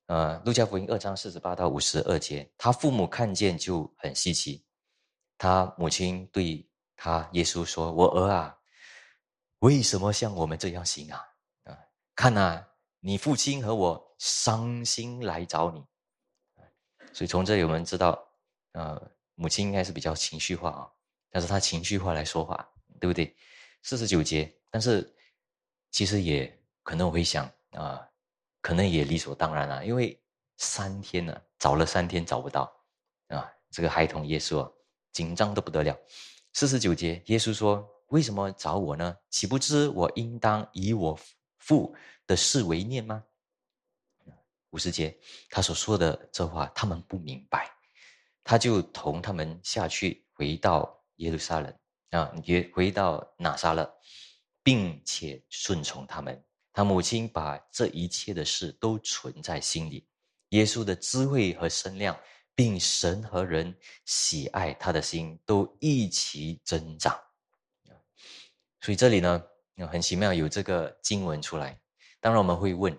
[0.07, 4.63] 呃，路加福音二章四十八到五十二节，他父母看见就很稀奇。
[5.41, 8.59] 他母亲对他耶稣说：“我儿啊，
[9.61, 11.17] 为什么像我们这样行啊？
[11.65, 11.79] 啊，
[12.15, 12.63] 看呐，
[12.99, 15.83] 你父亲和我伤心来找你。”
[17.15, 18.23] 所以从这里我们知道，
[18.73, 20.93] 呃，母亲应该是比较情绪化啊，
[21.31, 22.69] 但是他情绪化来说话。
[23.01, 23.35] 对不对？
[23.83, 25.11] 四十九节，但是
[25.91, 28.07] 其实也可能我会想啊，
[28.61, 30.23] 可能也理所当然了，因为
[30.59, 32.71] 三天了，找了三天找不到
[33.29, 34.71] 啊，这个孩童耶稣
[35.13, 35.97] 紧张的不得了。
[36.53, 39.17] 四十九节，耶稣说：“为什么找我呢？
[39.31, 41.19] 岂不知我应当以我
[41.59, 41.95] 父
[42.27, 43.25] 的事为念吗？”
[44.71, 45.19] 五十节，
[45.49, 47.71] 他所说的这话，他们不明白，
[48.45, 51.75] 他就同他们下去，回到耶路撒冷。
[52.11, 53.89] 啊，也回到拿撒勒，
[54.65, 56.45] 并且顺从他们。
[56.73, 60.05] 他母亲把这一切的事都存在心里。
[60.49, 62.19] 耶稣的智慧和声量，
[62.61, 67.19] 并神和人喜爱他的心，都一起增长。
[68.83, 69.43] 所以这里呢，
[69.91, 71.81] 很奇妙，有这个经文出来。
[72.21, 72.95] 当然我们会问，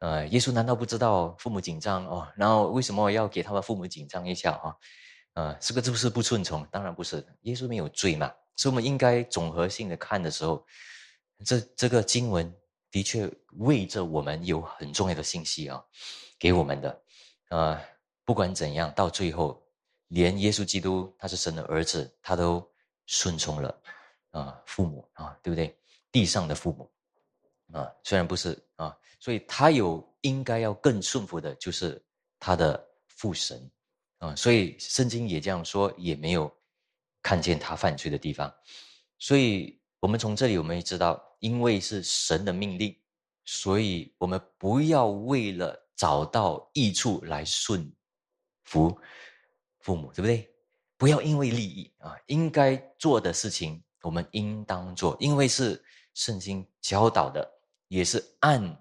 [0.00, 2.30] 呃，耶稣难道不知道父母紧张哦？
[2.36, 4.76] 然后为什么要给他们父母紧张一下啊？
[5.42, 6.62] 啊，这个是不是不顺从？
[6.66, 8.30] 当然不是，耶稣没有罪嘛。
[8.56, 10.66] 所以，我们应该总合性的看的时候，
[11.46, 12.54] 这这个经文
[12.90, 15.82] 的确为着我们有很重要的信息啊，
[16.38, 17.02] 给我们的。
[17.48, 17.82] 啊，
[18.24, 19.62] 不管怎样，到最后，
[20.08, 22.66] 连耶稣基督他是神的儿子，他都
[23.06, 23.82] 顺从了
[24.30, 25.76] 啊，父母啊，对不对？
[26.10, 26.90] 地上的父母
[27.72, 32.02] 啊，虽然不是啊，所以他有应该要更顺服的，就是
[32.38, 33.70] 他的父神。
[34.18, 36.48] 啊，所以圣经也这样说，也没有
[37.22, 38.54] 看见他犯罪的地方。
[39.18, 42.96] 所以，我们从这里我们也知道，因为是神的命令，
[43.44, 47.92] 所以我们不要为了找到益处来顺
[48.64, 48.98] 服
[49.80, 50.48] 父母，对不对？
[50.96, 57.44] 不要因为利益啊，应该做的事情我们应当做，因为是圣经教导的，
[57.88, 58.80] 也是按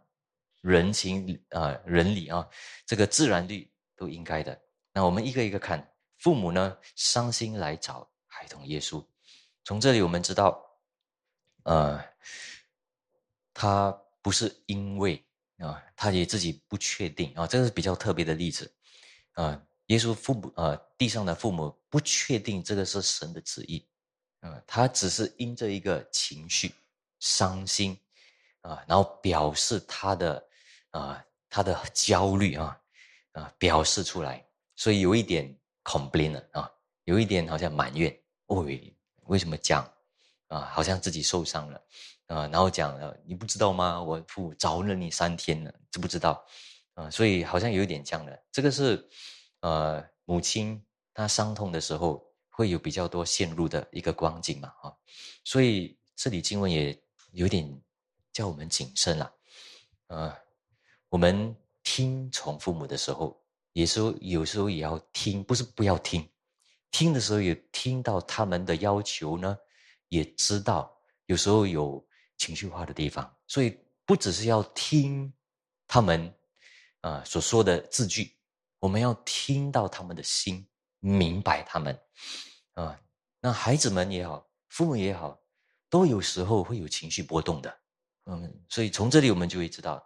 [0.61, 2.47] 人情啊、人理啊，
[2.85, 4.61] 这个自然律都应该的。
[4.93, 9.03] 那我们一个一个看，父母呢伤心来找孩童耶稣，
[9.63, 10.63] 从这里我们知道，
[11.63, 11.99] 呃，
[13.51, 13.91] 他
[14.21, 15.25] 不是因为
[15.57, 18.71] 啊，他也自己不确定啊，这是比较特别的例子
[19.33, 19.59] 啊。
[19.91, 23.85] 耶稣父母啊，地上的父母不确定这个是神的旨意
[24.39, 26.73] 啊，他只是因这一个情绪
[27.19, 27.99] 伤心
[28.61, 30.47] 啊，然后表示他的
[30.91, 32.79] 啊他的焦虑啊
[33.33, 34.41] 啊表示出来。
[34.77, 36.71] 所以有一点 complain 了啊，
[37.03, 39.83] 有一点好像埋怨，喂，为什么讲
[40.47, 40.71] 啊？
[40.71, 41.81] 好像自己受伤了
[42.27, 44.01] 啊，然后讲了，你不知道吗？
[44.01, 46.41] 我父母找了你三天了，知不知道？
[46.93, 48.43] 啊，所以好像有一点这样的。
[48.53, 49.05] 这个是
[49.61, 50.79] 呃，母亲
[51.13, 54.93] 她伤痛的时候会有比较多陷入的一个光景嘛啊，
[55.43, 56.95] 所以这里经文也
[57.31, 57.81] 有点
[58.31, 59.33] 叫我们谨慎了，
[60.07, 60.37] 啊，
[61.09, 63.39] 我们听从父母的时候。
[63.73, 66.29] 有时候，有时候也要听，不是不要听。
[66.91, 69.57] 听的时候也听到他们的要求呢，
[70.09, 70.93] 也知道
[71.27, 72.05] 有时候有
[72.37, 75.31] 情绪化的地方，所以不只是要听
[75.87, 76.35] 他们
[76.99, 78.35] 啊所说的字句，
[78.81, 80.67] 我们要听到他们的心，
[80.99, 81.97] 明白他们
[82.73, 82.99] 啊。
[83.39, 85.39] 那孩子们也好，父母也好，
[85.87, 87.79] 都有时候会有情绪波动的，
[88.25, 90.03] 嗯，所以从这里我们就会知道，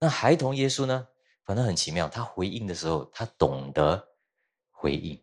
[0.00, 1.06] 那孩童耶稣呢？
[1.44, 4.04] 反正很奇妙，他回应的时候，他懂得
[4.72, 5.16] 回应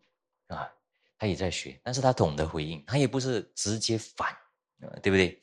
[0.48, 0.72] 啊，
[1.18, 4.32] 他也在学，但是他懂得回应，他也不是直接反，
[4.80, 5.42] 啊，对不对？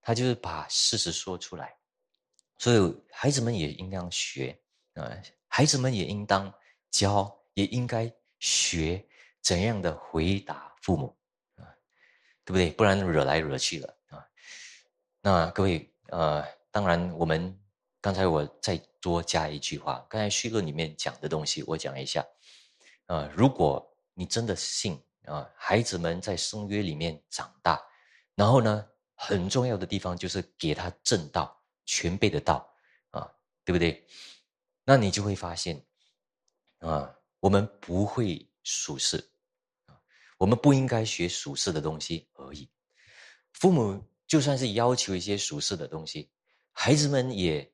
[0.00, 1.76] 他就是把事实说出来，
[2.56, 4.58] 所以孩子们也应当学
[4.94, 5.12] 啊，
[5.48, 6.50] 孩子们也应当
[6.90, 9.06] 教，也应该学
[9.42, 11.16] 怎样的回答父母
[11.56, 11.64] 啊，
[12.44, 12.70] 对不对？
[12.70, 14.26] 不然惹来惹去了啊。
[15.20, 17.58] 那各位呃，当然我们。
[17.98, 22.24] 刚才我再多加一句话，刚才序论里面讲的东西，我讲一下。
[23.06, 27.84] 啊，如果你真的信啊，孩子们在圣约里面长大，
[28.36, 32.72] 然后呢，很重要的地方就是给他正道、全备的道
[33.10, 33.28] 啊，
[33.64, 34.06] 对不对？
[34.84, 35.84] 那你就会发现
[36.78, 39.22] 啊，我们不会属世，
[40.38, 42.68] 我们不应该学属世的东西而已。
[43.52, 46.30] 父母就算是要求一些属世的东西，
[46.72, 47.72] 孩子们也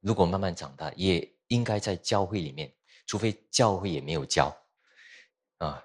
[0.00, 2.74] 如果慢慢长大，也应该在教会里面，
[3.06, 4.54] 除非教会也没有教。
[5.58, 5.84] 啊，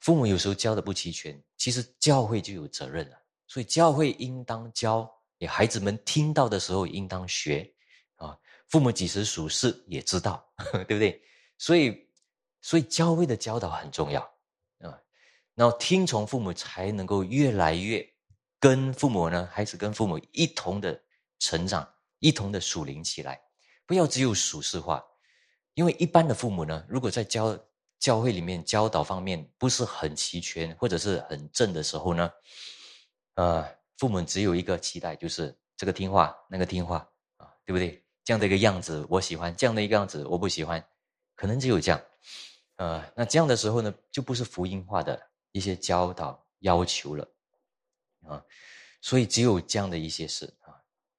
[0.00, 3.22] 父母有时候教的不齐全，其实教会就有责任了。
[3.46, 5.08] 所以教会应当教，
[5.38, 7.70] 也孩子们听到的时候应当学。
[8.16, 10.42] 啊，父母几时属事也知道，
[10.88, 11.22] 对不对？
[11.58, 12.08] 所以，
[12.60, 14.20] 所以教会的教导很重要
[14.80, 14.98] 啊。
[15.54, 18.06] 然后听从父母，才能够越来越
[18.58, 21.00] 跟父母呢，孩子跟父母一同的
[21.38, 21.88] 成长，
[22.18, 23.40] 一同的属灵起来。
[23.86, 25.04] 不要只有属事化，
[25.74, 27.58] 因为一般的父母呢，如果在教。
[27.98, 32.30] 教会里面教导方面不是很齐全或者是很正的时候呢，
[33.36, 33.66] 呃，
[33.96, 36.98] 父母只有一个期待，就是这个听话，那个听话
[37.38, 38.04] 啊，对不对？
[38.22, 40.86] 这样的一个样子我喜欢，这样的一个样子我不喜欢，
[41.36, 42.02] 可能只有这样，
[42.76, 47.28] 呃，那这样的时候呢，就不是福音化的一些教导要求了
[48.26, 48.42] 啊，
[49.00, 50.74] 所以只有这样的一些事啊，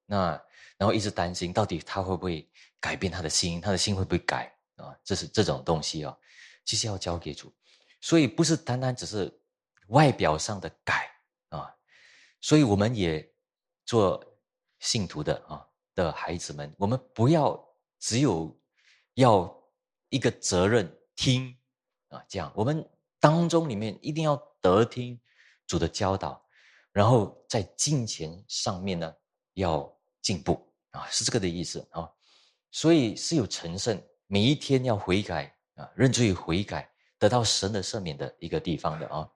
[0.06, 0.44] 那
[0.78, 2.50] 然后一直担心到底他会不会
[2.80, 4.94] 改变他的心，他的心会不会改啊？
[5.04, 6.18] 这是这种东西啊。
[6.66, 7.54] 其实要交给主，
[8.02, 9.32] 所以不是单单只是
[9.88, 11.10] 外表上的改
[11.48, 11.74] 啊，
[12.42, 13.26] 所以我们也
[13.86, 14.22] 做
[14.80, 17.58] 信徒的啊的孩子们，我们不要
[18.00, 18.54] 只有
[19.14, 19.57] 要
[20.10, 21.56] 一个责任听
[22.10, 22.88] 啊，这样我们
[23.20, 25.20] 当中里面一定要得听
[25.66, 26.44] 主的教导，
[26.92, 29.14] 然后在金钱上面呢
[29.54, 29.92] 要
[30.22, 32.10] 进步啊，是这个的意思啊，
[32.72, 35.54] 所以是有成圣，每一天要悔改。
[35.78, 39.30] 啊，认罪悔改，得到神的赦免的一个地方的啊。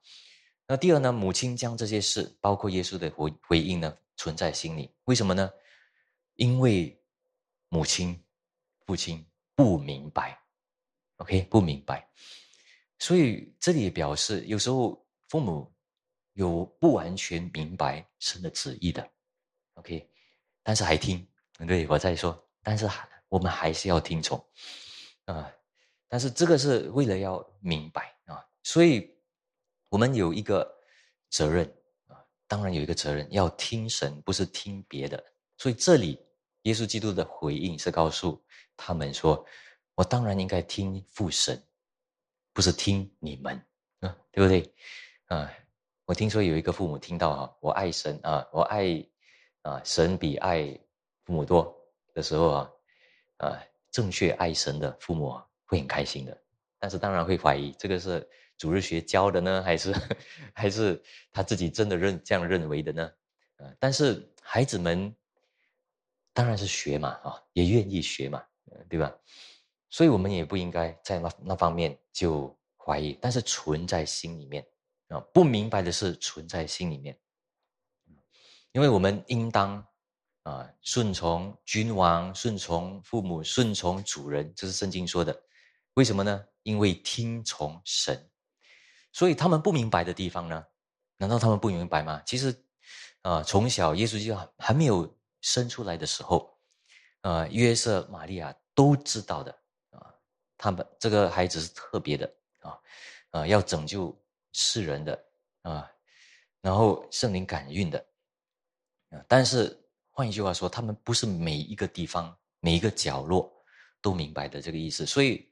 [0.66, 4.92] 那第二呢，母亲将这些事，包括耶稣的回回应呢，存在心里。
[5.04, 5.48] 为什么呢？
[6.34, 7.00] 因为
[7.70, 8.20] 母亲、
[8.88, 10.41] 父亲不明白
[11.22, 12.08] ，OK，不明白。
[12.98, 15.72] 所以这里表示，有时候父母
[16.34, 19.08] 有不完全明白神的旨意的
[19.76, 20.10] ，OK，
[20.64, 21.26] 但是还听。
[21.68, 22.90] 对，我再说，但是
[23.30, 24.44] 我们还是要听从
[25.26, 25.52] 啊。
[26.08, 29.10] 但是这个是为了要明白啊，所以
[29.90, 30.68] 我们有一个
[31.30, 31.66] 责任
[32.08, 35.24] 啊，当然有一个责任要听神，不是听别的。
[35.58, 36.20] 所以这里
[36.64, 38.44] 耶稣基督的回应是告诉
[38.76, 39.46] 他们说
[39.96, 41.62] ：“我当然应该听父神，
[42.54, 43.56] 不是听你们
[44.00, 44.74] 啊，对不对？
[45.28, 45.52] 啊，
[46.06, 49.06] 我听说有一个父母听到啊，我爱神啊，我爱
[49.62, 50.80] 啊，神比爱
[51.24, 51.76] 父母多
[52.14, 52.72] 的时候啊，
[53.38, 56.38] 啊，正确爱神的父母啊。”会很开心的，
[56.78, 59.96] 但是当然会怀疑这个是主日学教的呢，还是
[60.54, 61.02] 还是
[61.32, 63.10] 他自己真的认这样认为的呢？
[63.56, 65.16] 呃，但是孩子们
[66.34, 68.44] 当然是学嘛，啊，也愿意学嘛，
[68.90, 69.16] 对吧？
[69.92, 74.66] 所以我们也不应该在那那方面就怀疑，但是存在心里面
[75.10, 77.16] 啊，不明白的是存在心里面，
[78.72, 79.86] 因为我们应当。
[80.44, 85.40] 啊，顺从君王，顺从父母，顺从主人，这是圣经说的。
[85.94, 86.44] 为什么呢？
[86.64, 88.28] 因为听从神，
[89.14, 90.66] 所以他们不明白的地方呢？
[91.18, 92.20] 难道他们不明白吗？
[92.26, 92.66] 其实，
[93.22, 96.58] 啊，从小耶稣基督还没有生出来的时候，
[97.22, 99.56] 啊，约瑟、玛利亚都知道的，
[100.62, 102.80] 他们这个孩子是特别的啊，
[103.32, 104.16] 啊，要拯救
[104.54, 105.26] 世人的
[105.64, 105.92] 啊，
[106.62, 107.98] 然后圣灵感孕的
[109.10, 109.76] 啊，但是
[110.12, 113.52] 换一句话说，他们不是每一个地方、每一个角落
[114.02, 115.50] 都明白的这个意思，所以。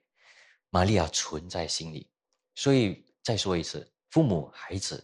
[0.72, 2.08] 玛利亚存在心里，
[2.54, 5.04] 所以再说一次，父母孩子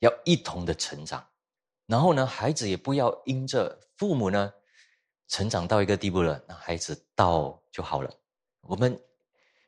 [0.00, 1.24] 要一同的成长，
[1.86, 4.52] 然后呢，孩子也不要因着父母呢
[5.28, 8.12] 成长到一个地步了，那孩子到就好了。
[8.62, 9.00] 我们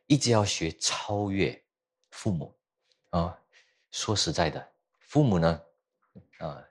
[0.06, 1.64] 一直要学超越
[2.10, 2.54] 父母
[3.10, 3.38] 啊。
[3.90, 5.62] 说实在的，父母呢，
[6.38, 6.62] 啊，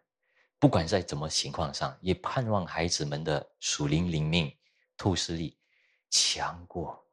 [0.59, 4.55] 不管在怎么情况上，也盼望孩子们的属灵灵命
[4.95, 5.57] 透视力
[6.09, 7.03] 强过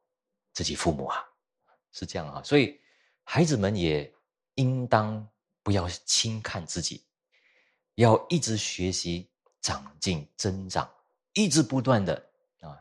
[0.51, 1.23] 自己父母啊。
[1.91, 2.79] 是这样啊，所以
[3.23, 4.11] 孩子们也
[4.55, 5.27] 应当
[5.61, 7.05] 不要轻看自己，
[7.95, 9.29] 要一直学习、
[9.61, 10.91] 长进、增长，
[11.33, 12.13] 一直不断的
[12.61, 12.77] 啊，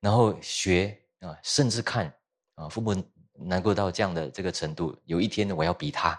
[0.00, 2.12] 然后学啊，甚至看
[2.54, 2.94] 啊，父母
[3.34, 6.10] 能够到这样的这个程度，有一天我要比他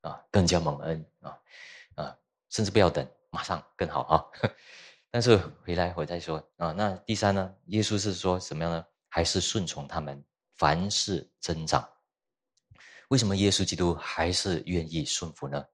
[0.00, 1.38] 啊更加蒙恩啊
[1.96, 2.16] 啊，
[2.48, 4.24] 甚至不要等，马上更好啊。
[5.10, 8.84] 但是回来我再说啊，那第三呢，耶稣是说什么样呢？
[9.08, 10.24] 还是顺从他们？
[10.56, 11.88] 凡事增长，
[13.08, 15.64] 为什么耶稣基督还是愿意顺服呢？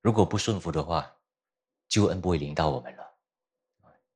[0.00, 1.08] 如果不顺服的话，
[1.88, 3.04] 救恩不会临到我们了。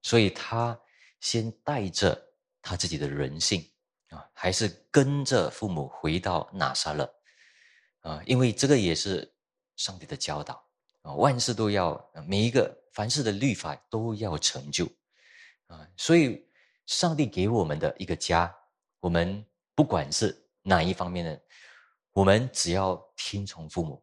[0.02, 0.76] 所以他
[1.20, 2.20] 先带着
[2.60, 3.64] 他自己的人性
[4.10, 7.14] 啊，还是跟着父母回到拿撒勒
[8.00, 9.34] 啊，因为这个也是
[9.76, 10.64] 上帝的教导
[11.02, 14.86] 啊，万事都要每一个凡事的律法都要成就
[15.66, 16.46] 啊，所以
[16.86, 18.54] 上帝给我们的一个家，
[19.00, 19.44] 我们
[19.74, 21.42] 不管是哪一方面的。
[22.12, 24.02] 我们只要听从父母，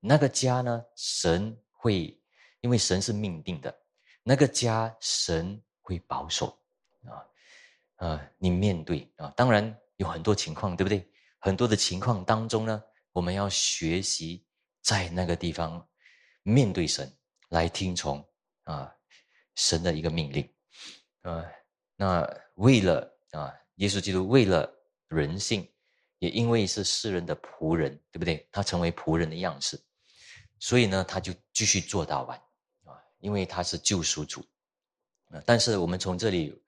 [0.00, 2.18] 那个家呢，神会，
[2.62, 3.78] 因为神是命定的，
[4.22, 6.58] 那个家神会保守，
[7.98, 11.08] 啊，你面对啊，当然有很多情况，对不对？
[11.38, 12.82] 很多的情况当中呢，
[13.12, 14.44] 我们要学习
[14.82, 15.86] 在那个地方
[16.42, 17.08] 面对神，
[17.50, 18.26] 来听从
[18.64, 18.92] 啊
[19.54, 20.52] 神的一个命令，
[21.20, 21.44] 啊，
[21.94, 24.68] 那为了啊，耶稣基督为了
[25.06, 25.68] 人性。
[26.20, 28.44] 也因为是世人的仆人，对不对？
[28.50, 29.80] 他成为仆人的样式，
[30.58, 32.36] 所以呢，他就继续做到完
[32.82, 32.98] 啊。
[33.20, 34.44] 因为他是救赎主
[35.30, 35.40] 啊。
[35.46, 36.60] 但是我们从这里，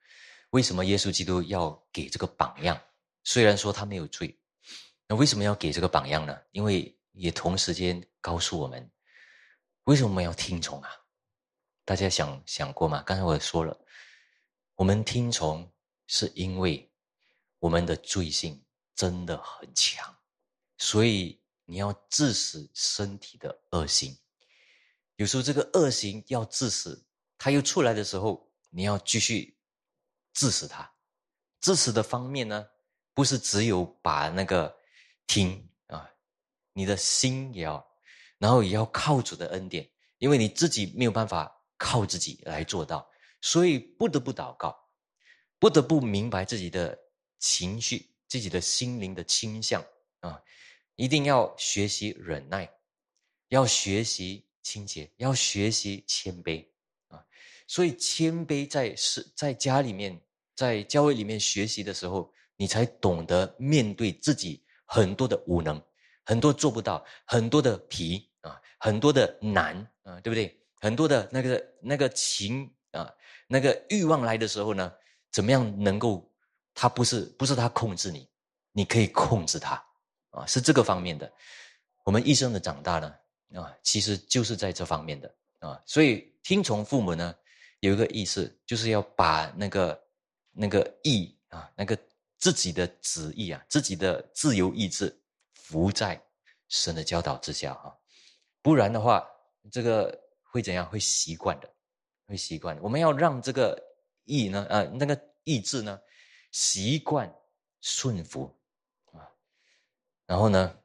[0.50, 2.80] 为什么耶稣基督要给这个榜样？
[3.24, 4.38] 虽然说他没有罪，
[5.06, 6.38] 那为什么要给这个榜样呢？
[6.52, 8.90] 因为也同时间告诉我们，
[9.84, 10.90] 为什么我们要听从啊？
[11.84, 13.02] 大家想想过吗？
[13.02, 13.76] 刚才我说了，
[14.74, 15.72] 我们听从
[16.06, 16.90] 是因为
[17.58, 18.62] 我们的罪性。
[18.96, 20.14] 真的很强，
[20.76, 24.14] 所以你要致死身体的恶行。
[25.16, 27.02] 有时候这个恶行要致死，
[27.38, 29.56] 它又出来的时候，你要继续
[30.40, 30.90] 致死他。
[31.60, 32.66] 致死的方面呢，
[33.12, 34.74] 不是只有把那个
[35.26, 36.10] 听啊，
[36.72, 37.86] 你的心也要，
[38.38, 39.86] 然后也要靠主的恩典，
[40.16, 43.06] 因为你自己没有办法靠自己来做到，
[43.42, 44.74] 所以不得不祷告，
[45.58, 46.98] 不得不明白自己的
[47.38, 48.08] 情绪。
[48.30, 49.84] 自己的心灵的倾向
[50.20, 50.40] 啊，
[50.94, 52.70] 一定要学习忍耐，
[53.48, 56.64] 要学习清洁，要学习谦卑
[57.08, 57.26] 啊。
[57.66, 60.22] 所以谦卑在是在家里面，
[60.60, 65.80] 在教会里面学习的时候，你才懂得面对自己很多的无能，
[66.22, 70.54] 很多做不到，很多的皮啊，很多的难啊，对不对？
[70.78, 73.10] 很多的那个那个情啊，
[73.48, 74.92] 那个欲望来的时候呢，
[75.32, 76.30] 怎么样能够？
[76.74, 78.28] 他不是不是他控制你，
[78.72, 79.82] 你可以控制他
[80.28, 81.32] 啊，是这个方面的。
[82.04, 83.14] 我们一生的长大呢
[83.54, 85.80] 啊，其实就是在这方面的啊。
[85.86, 87.34] 所以听从父母呢，
[87.80, 89.98] 有一个意思，就是要把那个
[90.52, 91.98] 那个意啊，那个
[92.38, 95.16] 自己的旨意啊，自己的自由意志
[95.54, 96.20] 服在
[96.68, 97.94] 神的教导之下啊。
[98.62, 99.26] 不然的话，
[99.70, 100.84] 这个会怎样？
[100.88, 101.72] 会习惯的，
[102.26, 102.78] 会习惯。
[102.80, 103.80] 我们要让这个
[104.24, 106.00] 意呢，呃，那个意志呢。
[106.52, 107.32] 习惯
[107.80, 108.52] 顺服
[109.12, 109.22] 啊，
[110.26, 110.76] 然后呢，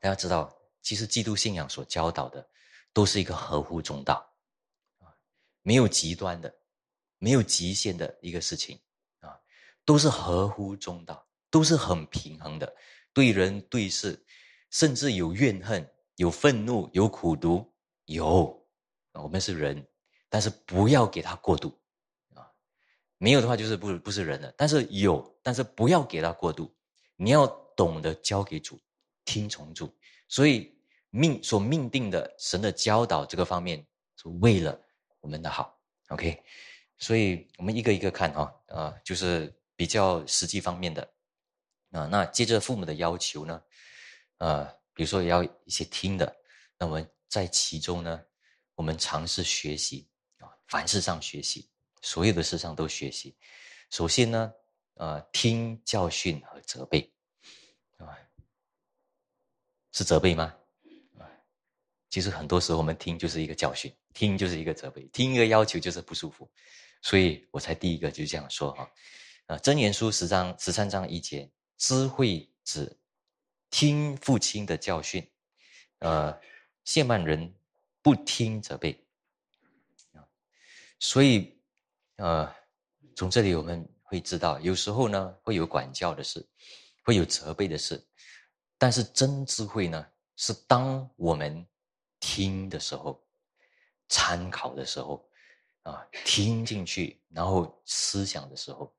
[0.00, 2.44] 大家知道，其实基督信仰所教导的，
[2.92, 4.28] 都是一个合乎中道
[4.98, 5.14] 啊，
[5.62, 6.52] 没有极端的，
[7.18, 8.76] 没有极限的一个事情，
[9.88, 12.76] 都是合乎中道，都是很平衡的，
[13.14, 14.22] 对人对事，
[14.68, 17.72] 甚至有怨恨、有愤怒、有苦毒，
[18.04, 18.62] 有，
[19.14, 19.88] 我们是人，
[20.28, 21.68] 但是不要给他过度。
[22.34, 22.44] 啊
[23.16, 24.52] 没有的话，就是不不是人了。
[24.58, 26.70] 但是有，但是不要给他过度。
[27.16, 28.78] 你要懂得交给主，
[29.24, 29.90] 听从主。
[30.28, 30.78] 所以
[31.08, 33.86] 命所命定的神的教导这个方面，
[34.16, 34.78] 是为了
[35.20, 35.80] 我们的好。
[36.08, 36.44] OK，
[36.98, 41.08] 所以我们一个一个看哈，啊，就是比较实际方面的
[41.92, 42.06] 啊。
[42.10, 43.62] 那接着父母的要求呢，
[44.38, 46.36] 啊，比如说要一些听的，
[46.76, 48.20] 那我们在其中呢，
[48.74, 50.08] 我们尝试学习
[50.40, 51.70] 啊，凡事上学习。
[52.02, 53.36] 所有的事上都学习。
[53.90, 54.52] 首先呢，
[54.94, 57.12] 呃，听教训和责备，
[57.98, 58.18] 啊，
[59.92, 60.52] 是责备吗？
[62.10, 66.50] 其实很多时候我们听就是一个教训，听就是一个责备，听一个要求就是不舒服，
[67.02, 68.84] 所以我才第一个就这样说哈。
[69.48, 72.98] 《啊真言书》十章十三章一节，智慧指
[73.70, 75.26] 听父亲的教训，
[76.00, 76.38] 呃，
[76.84, 77.54] 谢曼人
[78.02, 79.04] 不听责备，
[81.00, 81.58] 所以。
[82.16, 82.52] 呃，
[83.14, 86.44] 从这里我们会知道，有时候呢会有管教的事，
[87.04, 88.04] 会有责备的事，
[88.76, 91.64] 但是真智慧呢，是当我们
[92.18, 93.24] 听的时候，
[94.08, 95.30] 参考的时候，
[95.82, 98.92] 啊，听进去，然后思想的时候，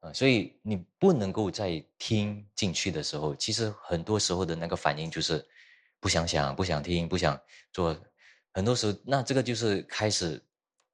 [0.00, 5.46] 啊，所以你不能够在听进去的时候，其实很多时候的那个反应就是
[5.98, 7.40] 不想想、不想听、不想
[7.72, 7.96] 做，
[8.52, 10.44] 很多时候，那这个就是开始。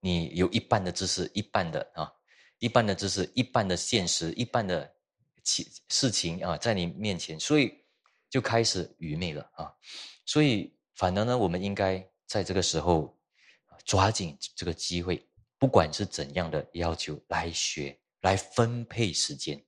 [0.00, 2.12] 你有一半的知识，一半的啊，
[2.58, 4.94] 一半的知识，一半的现实，一半的
[5.42, 7.82] 情事情啊，在你面前，所以
[8.30, 9.72] 就开始愚昧了啊。
[10.24, 13.18] 所以，反而呢，我们应该在这个时候
[13.84, 15.26] 抓紧这个机会，
[15.58, 19.64] 不管是怎样的要求来学，来分配时间。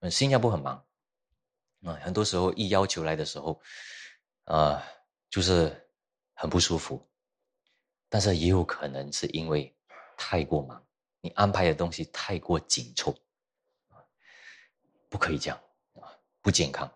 [0.00, 0.86] 嗯，新加坡很忙
[1.82, 3.60] 啊，很多时候一要求来的时候，
[4.44, 4.82] 啊，
[5.28, 5.90] 就是
[6.34, 7.04] 很不舒服。
[8.08, 9.76] 但是也有可能是因为
[10.16, 10.86] 太过忙，
[11.20, 13.14] 你安排的东西太过紧凑，
[15.08, 15.60] 不可以这样
[16.00, 16.08] 啊，
[16.40, 16.90] 不健康。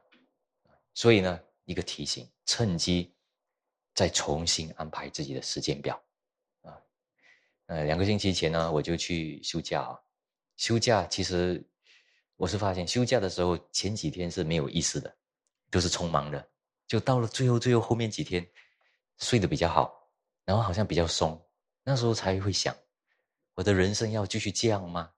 [0.94, 3.14] 所以呢，一个提醒，趁机
[3.94, 6.02] 再重新安排自己的时间表
[6.62, 6.80] 啊。
[7.66, 9.98] 呃，两个星期前呢，我就去休假。
[10.56, 11.64] 休假其实
[12.36, 15.14] 我是发现，休假的时候前几天是没有意思的，
[15.70, 16.48] 都是匆忙的，
[16.86, 18.46] 就到了最后最后后面几天
[19.18, 20.00] 睡得比较好。
[20.44, 21.40] 然后好像比较松，
[21.84, 22.76] 那时候才会想，
[23.54, 25.08] 我的人生要继续这样吗？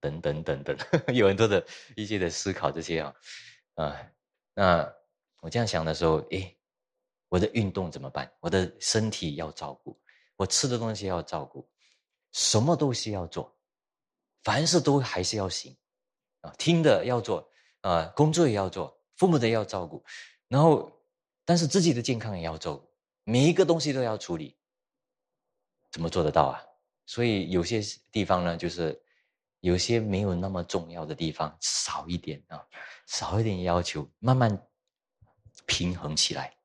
[0.00, 0.76] 等等等等，
[1.14, 1.64] 有很多的
[1.94, 3.14] 一些的思考这些啊，
[3.74, 3.96] 啊，
[4.54, 4.92] 那
[5.40, 6.58] 我这样想的时候，诶，
[7.28, 8.28] 我的运动怎么办？
[8.40, 9.96] 我的身体要照顾，
[10.34, 11.70] 我吃的东西要照顾，
[12.32, 13.55] 什么东西要做，
[14.46, 15.76] 凡事都还是要行
[16.42, 20.04] 啊，听的要做啊，工作也要做，父母的要照顾，
[20.46, 20.88] 然后
[21.44, 22.88] 但是自己的健康也要做。
[23.24, 24.56] 每一个东西都要处理，
[25.90, 26.62] 怎么做得到啊？
[27.06, 27.82] 所以有些
[28.12, 29.02] 地方呢，就是
[29.58, 32.64] 有些没有那么重要的地方少一点啊，
[33.06, 34.56] 少一点要求，慢慢
[35.66, 36.56] 平衡起来，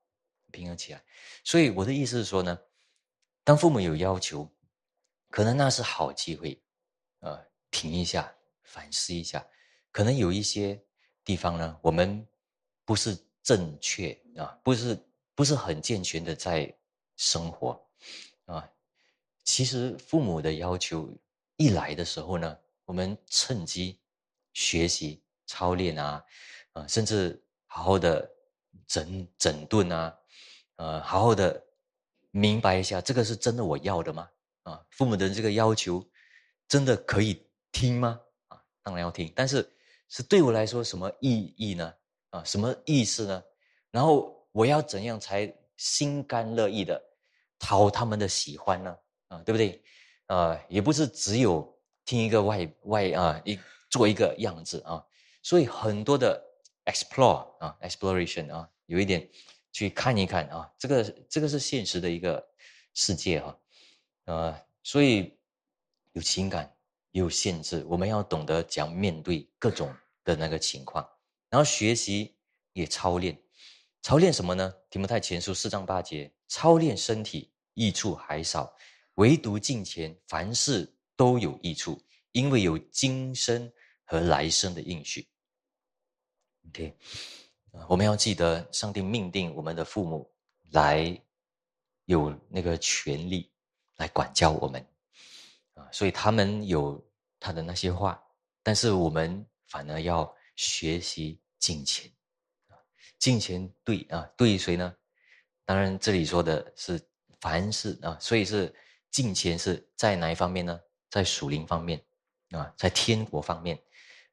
[0.51, 1.03] 平衡起来。
[1.43, 2.55] 所以我的意思是说呢，
[3.43, 4.47] 当父母有要求，
[5.31, 6.61] 可能那是好机会，
[7.71, 8.31] 停一下，
[8.63, 9.43] 反思一下，
[9.91, 10.79] 可能有一些
[11.23, 12.27] 地方呢，我们
[12.85, 14.95] 不是正确啊，不是。
[15.33, 16.71] 不是很健全的在
[17.15, 17.81] 生活，
[18.45, 18.69] 啊，
[19.43, 21.09] 其实父母的要求
[21.55, 23.97] 一来的时候呢，我们趁机
[24.53, 26.23] 学习操练啊，
[26.73, 28.29] 啊，甚至好好的
[28.85, 30.19] 整整顿啊，
[30.75, 31.65] 呃，好好的
[32.29, 34.29] 明白一下，这个是真的我要的吗？
[34.63, 36.07] 啊，父母的这个要求
[36.67, 38.19] 真的可以听吗？
[38.47, 39.67] 啊，当然要听，但是
[40.09, 41.93] 是对我来说什么意义呢？
[42.29, 43.43] 啊，什么意思呢？
[43.91, 44.39] 然后。
[44.53, 47.01] 我要怎样才心甘乐意的
[47.57, 48.97] 讨他们的喜欢呢？
[49.29, 49.81] 啊，对不对？
[50.25, 53.57] 啊，也不是只有听一个外外啊，一
[53.89, 55.01] 做一个样子啊。
[55.41, 56.37] 所以很多的
[56.83, 59.25] explore 啊，exploration 啊，有一点
[59.71, 62.45] 去看一看啊，这个这个是现实的一个
[62.93, 63.57] 世界哈。
[64.25, 65.39] 呃，所以
[66.11, 66.75] 有情感
[67.11, 69.93] 有限制，我们要懂得讲面对各种
[70.23, 71.07] 的那个情况，
[71.49, 72.35] 然后学习
[72.73, 73.37] 也操练。
[74.01, 74.73] 操练什么呢？
[74.89, 78.73] 提摩太前书四章八节，操练身体益处还少，
[79.15, 82.01] 唯独敬虔，凡事都有益处，
[82.31, 83.71] 因为有今生
[84.03, 85.27] 和来生的应许。
[86.69, 86.97] OK，
[87.87, 90.33] 我们要记得，上帝命定我们的父母
[90.71, 91.21] 来
[92.05, 93.51] 有那个权利
[93.97, 94.83] 来管教我们
[95.91, 97.03] 所以他们有
[97.39, 98.21] 他的那些话，
[98.61, 102.11] 但是我们反而要学习敬虔。
[103.17, 104.95] 敬虔对啊，对谁呢？
[105.63, 106.99] 当然，这里说的是
[107.39, 108.73] 凡事啊，所以是
[109.11, 110.79] 敬虔是在哪一方面呢？
[111.09, 112.03] 在属灵方面
[112.49, 113.79] 啊，在天国方面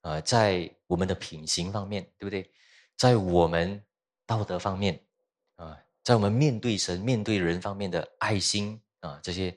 [0.00, 2.50] 啊，在我们的品行方面，对不对？
[2.96, 3.84] 在我们
[4.24, 4.98] 道德方面
[5.56, 9.56] 啊，在我们面对神、面对人方面的爱心啊，这些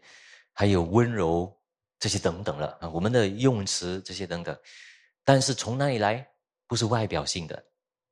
[0.52, 1.58] 还有温柔
[2.02, 4.60] 这些等等了啊，我们的用词这些等等，
[5.24, 6.28] 但是从哪里来？
[6.66, 7.64] 不是外表性的。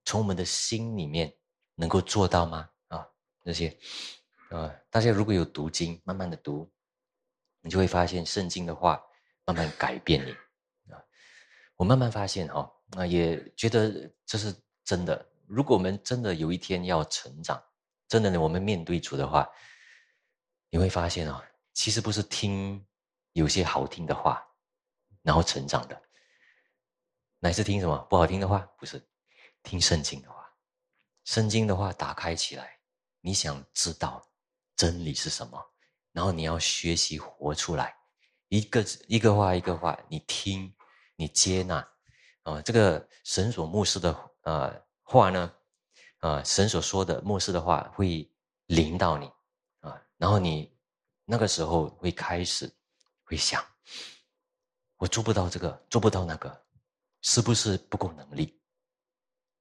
[0.06, 1.34] 从我们的心里面
[1.74, 2.70] 能够做到吗？
[2.90, 3.08] 啊，
[3.44, 3.76] 这些，
[4.50, 6.72] 啊，大家如果有读经，慢慢的读，
[7.62, 9.02] 你就会发现圣经的话
[9.44, 10.32] 慢慢改变你
[10.94, 11.02] 啊。
[11.76, 15.28] 我慢慢发现哈，啊，也觉得这是真的。
[15.48, 17.60] 如果我们真的有一天要成长，
[18.08, 19.50] 真的呢，我们面对主的话，
[20.70, 22.86] 你会发现啊，其实不是听
[23.34, 24.46] 有些好听的话，
[25.22, 26.02] 然后成长的，
[27.40, 27.98] 乃是听什么？
[28.10, 29.06] 不好听的话，不是。
[29.62, 30.50] 听圣经的话，
[31.26, 32.80] 圣经的话打开起来，
[33.20, 34.26] 你想知道
[34.78, 35.62] 真理是什么，
[36.14, 37.94] 然后你要学习活出来，
[38.48, 40.74] 一个一个话一个话，你听，
[41.18, 41.86] 你接纳，
[42.44, 45.54] 啊，这个神所牧师的呃话呢，
[46.20, 48.32] 啊，神所说的牧师的话会
[48.68, 49.30] 领导你，
[49.82, 50.74] 啊，然后你
[51.26, 52.74] 那个时候会开始
[53.30, 53.64] 会想，
[54.98, 56.66] 我做不到这个，做不到那个，
[57.22, 58.60] 是不是不够能力？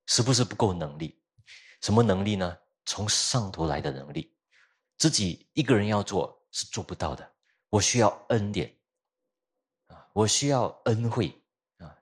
[0.07, 1.23] 是不是不够能力？
[1.83, 2.59] 什么能力呢？
[2.87, 4.35] 从上头来的能力，
[4.97, 7.31] 自己一个人要做是做不到的。
[7.69, 8.75] 我需要恩典
[9.89, 11.39] 啊，我需要恩惠
[11.77, 11.95] 啊，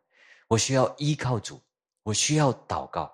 [0.47, 1.61] 我需要依靠主，
[2.05, 3.13] 我需要祷告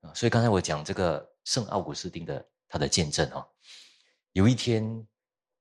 [0.00, 0.14] 啊。
[0.14, 3.46] 所以刚才我讲这个圣奥古斯丁的他的见证哦。
[4.32, 5.06] 有一天，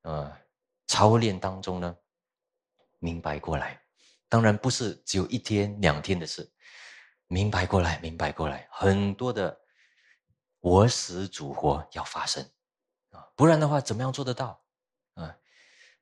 [0.04, 0.34] 呃，
[0.88, 1.94] 操练当中呢，
[3.00, 3.82] 明白过来，
[4.28, 6.52] 当然不是只有一天两天的事，
[7.28, 9.60] 明白过来，明白过来，很多的
[10.60, 12.44] 我死主活要发生。
[13.12, 14.64] 啊，不然的话，怎么样做得到？
[15.16, 15.36] 啊？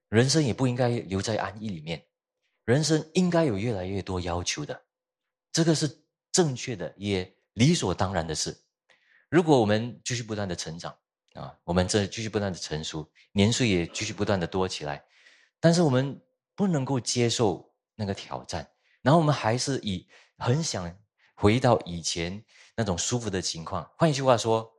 [0.10, 2.06] 人生也不应该留在安逸里面，
[2.66, 4.86] 人生应该有越来越多要求的，
[5.52, 8.64] 这个是正确的，也理所当然的事。
[9.30, 10.98] 如果我们继续不断的成长
[11.34, 15.04] 啊，我们这继续不断的成熟，年岁也继续不断的多起来，
[15.60, 16.22] 但是我们
[16.58, 18.70] 不能够接受那个挑战，
[19.02, 20.06] 然后我们还是以
[20.38, 20.94] 很想
[21.36, 22.44] 回到以前
[22.76, 23.90] 那种舒服的情况。
[23.98, 24.70] 换一句话说，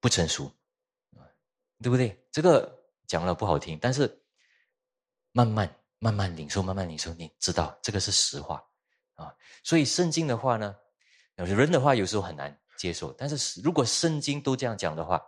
[0.00, 0.52] 不成熟，
[1.80, 2.22] 对不对？
[2.30, 4.18] 这个讲了不好听，但是。
[5.34, 8.62] 慢慢慢慢领受，慢慢领受，你知道这个是实话
[9.14, 9.34] 啊。
[9.64, 10.76] 所以圣经的话呢，
[11.36, 15.18] 人的话有时候很难接受，但是如果圣经都这样讲的话，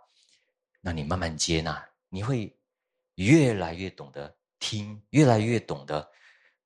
[0.79, 2.55] 那你慢慢接纳，你会
[3.15, 4.37] 越来越懂得
[4.67, 6.09] 听，越来越懂得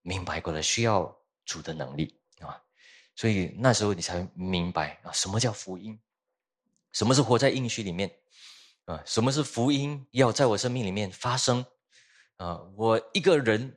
[0.02, 2.64] 明白过来需要主的能力啊。
[3.14, 6.00] 所以那时候你才明白啊，什么叫福音，
[6.94, 8.10] 什么是活在应许里面
[8.86, 11.66] 啊，什么是福音要在我生命里面发生。
[12.38, 13.76] 啊，我一个人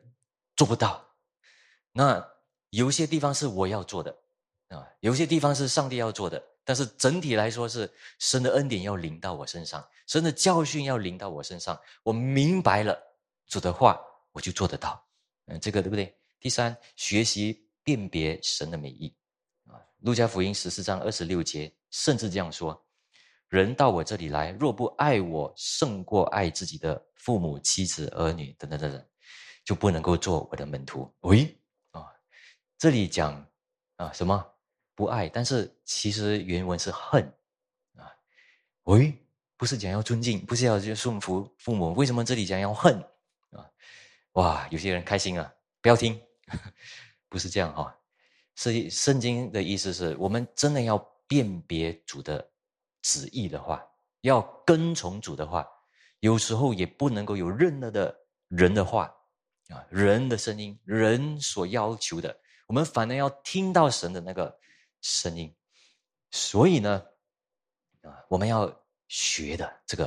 [0.55, 1.05] 做不到。
[1.91, 2.25] 那
[2.71, 4.17] 有些地方是我要做的，
[4.69, 6.41] 啊，有些地方是上帝要做的。
[6.65, 11.77] 但是整体来说，是神的恩典要临到我身上，神的教训要临到我身上。
[12.05, 12.97] 我明白了
[13.49, 14.01] 主的话，
[14.33, 15.03] 我就做得到。
[15.47, 16.15] 嗯，这个对不对？
[16.41, 19.15] 第三，学习辨别神的美意。
[19.67, 22.85] 啊，路加福音十四章二十六节，甚至这样说。
[23.49, 29.07] 人到我这里来，若不爱我胜过爱自己的父母、妻子、儿女等等等等，
[29.63, 31.13] 就不能够做我的门徒。
[31.21, 31.55] 喂，
[31.91, 32.07] 啊，
[32.79, 33.47] 这里讲
[33.97, 34.43] 啊什么
[34.95, 35.29] 不爱？
[35.29, 37.23] 但是其实原文是恨
[37.97, 38.09] 啊。
[38.85, 39.15] 喂，
[39.59, 43.05] 不是讲要尊敬，不是要就顺服父母，为什么这里讲要恨？
[44.33, 46.21] 哇，有些人开心啊，不要听，
[47.29, 47.97] 不是这样哈。
[48.55, 52.49] 是圣经的意思是我们真的要辨别主的。
[53.05, 53.85] 旨意的话，
[54.21, 55.67] 要跟从主的话，
[56.21, 58.17] 有时候也不能够有任何的
[58.47, 59.13] 人的话
[59.71, 64.57] 啊，人的声音，人所要求的，我们反而要听到神的那个
[65.01, 65.53] 声音。
[66.31, 67.05] 所以呢，
[68.03, 68.73] 啊，我们要
[69.09, 70.07] 学的这个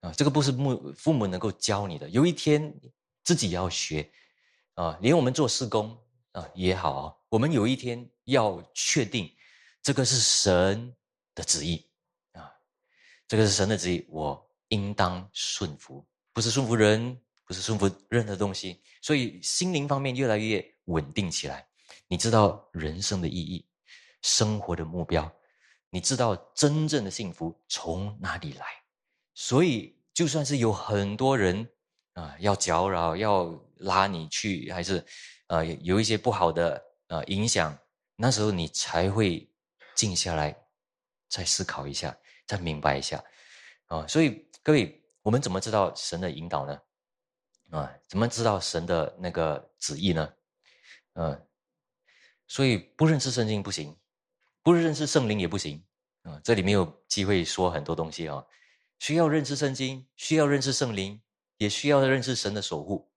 [0.00, 2.78] 啊，这个不是母父母能够教你的，有一天
[3.24, 4.10] 自己要学
[4.74, 5.96] 啊，连我们做施工
[6.32, 9.30] 啊也好啊，我们有一天要确定
[9.82, 10.94] 这个是神
[11.34, 11.86] 的旨意。
[12.32, 12.52] 啊
[13.28, 18.82] 这个是神的旨意，我应当顺服，不是顺服人，不是顺服任何东西。
[19.00, 21.66] 所以心灵方面越来越稳定起来。
[22.08, 23.66] 你知道人生的意义，
[24.20, 25.30] 生活的目标，
[25.88, 28.66] 你知道真正的幸福从哪里来。
[29.34, 31.66] 所以就算是有很多人
[32.14, 35.04] 啊要搅扰，要拉你去，还是
[35.48, 37.78] 呃有一些不好的呃影响，
[38.16, 39.50] 那时候你才会
[39.94, 40.56] 静下来，
[41.28, 42.16] 再思考一下。
[42.44, 43.22] 再明白一下，
[43.86, 46.78] 啊，所以各位，我们怎么知道神的引导呢？
[47.70, 50.34] 啊，怎么知道神的那个旨意呢？
[51.14, 51.46] 嗯，
[52.46, 53.96] 所以不认识圣经不行，
[54.62, 55.82] 不认识圣灵也不行，
[56.24, 58.44] 啊，这里没有机会说很多东西啊，
[58.98, 61.22] 需要认识圣经，需要认识圣灵，
[61.58, 63.10] 也需要认识神的守护。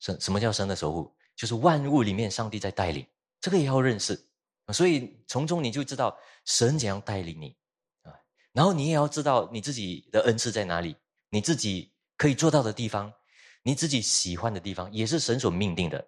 [0.00, 1.14] 什什么叫神的守护？
[1.34, 3.06] 就是万物里面上帝在带领，
[3.40, 4.28] 这个也要认识。
[4.72, 7.56] 所以从中你就知道神怎样带领你。
[8.02, 8.12] 啊
[8.52, 10.96] 然后你也要知道你自己的恩赐在哪里，
[11.28, 13.12] 你自己可以做到的地方，
[13.62, 16.06] 你自己喜欢的地方，也是神所命定的。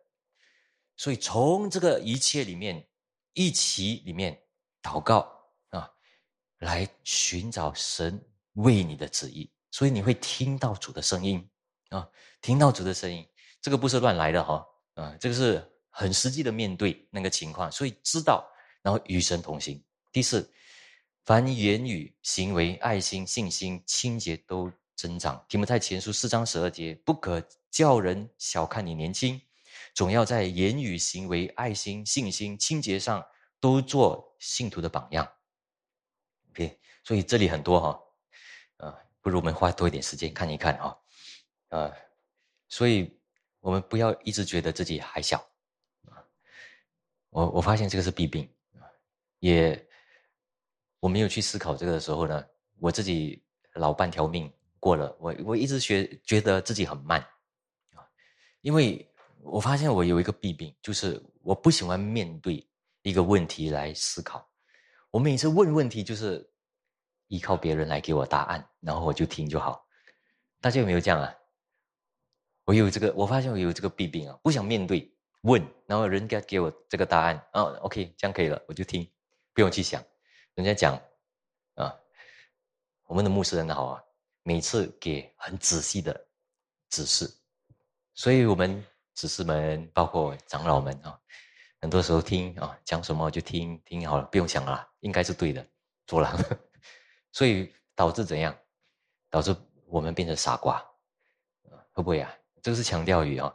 [0.96, 2.86] 所以从这个一切里面，
[3.32, 4.40] 一起里面
[4.80, 5.28] 祷告
[5.70, 5.90] 啊，
[6.58, 9.50] 来寻找神为你的旨意。
[9.72, 11.46] 所以你会听到主的声音
[11.90, 12.08] 啊，
[12.40, 13.26] 听到主的声音，
[13.60, 18.46] 这个不是乱来的哈啊，这个是很实际的面对那个情况，所以知道，
[18.82, 19.82] 然后与神同行。
[20.12, 20.50] 第四。
[21.24, 25.44] 凡言语、行为、爱心、信心、清洁都增长。
[25.48, 29.42] 提摩太前书四章十二节，不可叫人小看你年轻，
[29.92, 33.26] 总要在言语、行为、爱心、信心、清洁上
[33.58, 35.28] 都做信徒的榜样。
[36.50, 40.96] OK，所以这里很多哈，啊，不如我们花多一点时间看一看啊，
[41.76, 41.92] 啊，
[42.68, 43.18] 所以
[43.60, 45.38] 我们不要一直觉得自己还小
[46.06, 46.24] 啊。
[47.30, 48.48] 我我发现这个是弊病，
[49.40, 49.82] 也。
[50.98, 52.44] 我没有去思考这个的时候呢，
[52.80, 53.40] 我自己
[53.74, 55.14] 老半条命过了。
[55.20, 57.20] 我我一直学觉得自己很慢
[57.94, 58.02] 啊，
[58.62, 59.08] 因为
[59.42, 62.66] 我发现我有一个弊病，就是我不喜欢面对
[63.02, 64.50] 一个问题来思考。
[65.10, 66.50] 我每次问问题就是
[67.28, 69.86] 依靠别人来给我答案，然后我就听就好。
[70.60, 71.32] 大家有没有这样啊？
[72.66, 75.08] 我有这个，我发现我有这个弊病啊，不想面对
[75.42, 79.08] 问，然后人家给我这个答案啊，OK，这样可以了，我就听，
[79.54, 80.04] 不用去想。
[80.54, 81.00] 人家讲
[81.76, 81.96] 啊，
[83.04, 84.02] 我们的牧师很好啊，
[84.42, 86.26] 每次给很仔细的
[86.90, 87.32] 指示，
[88.14, 91.16] 所以我们指示们，包括长老们啊，
[91.80, 95.64] 很多时候听啊，讲什么就听听好了，不用想了，应该是对的，
[96.04, 96.36] 做了。
[97.30, 98.58] 所以导致怎样？
[99.30, 99.54] 导致
[99.86, 100.84] 我们变成傻瓜，
[101.92, 102.34] 会不会啊？
[102.66, 103.54] 这个是强调语啊。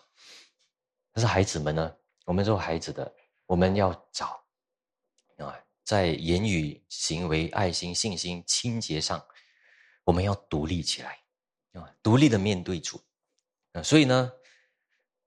[1.12, 1.93] 但是孩子们呢？
[2.24, 3.14] 我们做孩子的，
[3.45, 4.41] 我们要找
[5.36, 5.53] 啊，
[5.84, 9.22] 在言语、行为、爱心、信心、清洁上，
[10.05, 11.20] 我们要独立起来
[11.74, 13.01] 啊，独立的面对主
[13.74, 13.84] 啊。
[13.84, 14.32] 所以呢，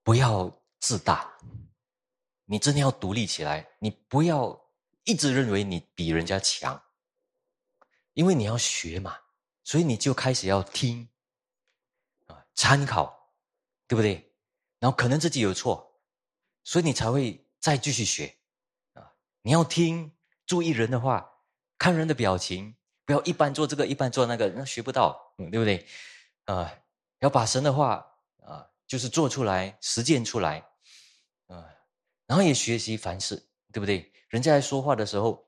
[0.03, 1.37] 不要自大，
[2.47, 4.59] 你真的要独立起来，你不要
[5.03, 6.83] 一直认为你比人家强。
[8.15, 9.19] 因为你要学嘛，
[9.63, 11.07] 所以你就开始要听，
[12.29, 13.24] 啊，参考，
[13.87, 14.33] 对不对？
[14.79, 16.01] 然后可能自己有错，
[16.63, 18.37] 所以你才会再继续学，
[18.93, 19.13] 啊，
[19.43, 20.13] 你要听，
[20.47, 21.31] 注意人的话，
[21.79, 25.87] 看人的表情，不要一般做这个，一般做那个，那学不到，嗯对不对？
[26.45, 26.73] 啊，
[27.21, 28.07] 要把神的话
[28.43, 30.59] 啊，就是做出来，实践出来，
[31.47, 31.69] 啊，
[32.27, 33.37] 然后也学习凡事，
[33.73, 34.13] 对不对？
[34.29, 35.47] 人家在说话的时候，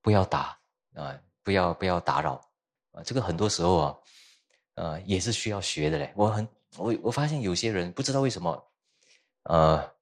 [0.00, 0.58] 不要打
[0.94, 1.20] 啊。
[1.44, 2.34] 不要不要打扰
[2.92, 3.02] 啊！
[3.02, 3.96] 这个很多时候啊，
[4.74, 6.12] 呃，也是需要学的嘞。
[6.14, 6.46] 我很
[6.76, 8.72] 我我发现有些人不知道为什么，
[9.44, 9.94] 呃，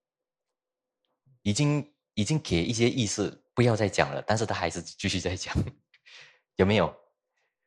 [1.43, 5.55] 已经已经给一些意思不要再讲了，但是他还是继续在讲，
[6.57, 6.95] 有没有？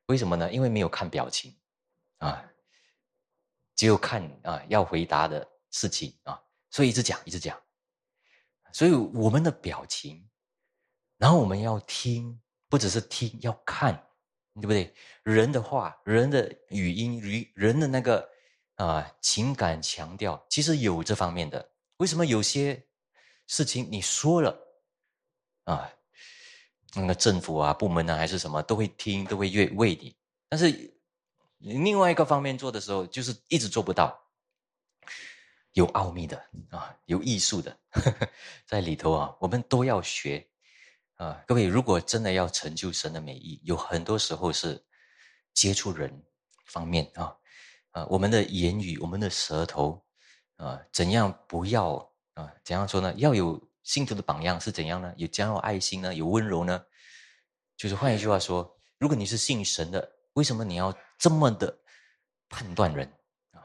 [0.08, 0.52] 为什么呢？
[0.52, 1.56] 因为没有看表情
[2.18, 2.52] 啊，
[3.76, 7.60] 只有看啊要回答的事情啊，所以一直讲一直讲，
[8.74, 10.30] 所以我们的表情，
[11.18, 12.42] 然后我们要听。
[12.72, 13.96] 不只是听，要看，
[14.54, 14.94] 对不对？
[15.24, 18.30] 人的话，人的语音，语人的那个
[18.86, 21.70] 啊情感强调，其实有这方面的。
[21.98, 22.82] 为什么有些
[23.46, 24.58] 事情你说了
[25.66, 25.92] 啊，
[26.96, 30.16] 那个政府啊、部门啊，还是什么，都会听，都会为为你。
[30.48, 30.98] 但是
[31.58, 34.18] 另外一个方面做的时候，就是一直做不到。
[35.74, 36.38] 有奥秘的
[36.72, 38.28] 啊，有艺术的呵呵
[38.66, 40.50] 在里头啊，我们都要学。
[41.16, 44.82] 啊，各位，如果真的要成就神的美意，有很多时候是
[45.54, 46.24] 接触人
[46.66, 47.36] 方面啊，
[47.92, 50.06] 啊，我们的言语，我们的舌头，
[50.58, 51.96] 啊，怎样不要
[52.34, 52.54] 啊？
[52.64, 53.14] 怎样说呢？
[53.18, 55.14] 要有信徒的榜样是怎样呢？
[55.18, 56.14] 有将有爱心呢？
[56.14, 56.86] 有温柔呢？
[57.76, 61.80] 就是换一句话说，如果你是信神的，为什么你要这么的
[62.50, 63.08] 判断人
[63.52, 63.62] 啊？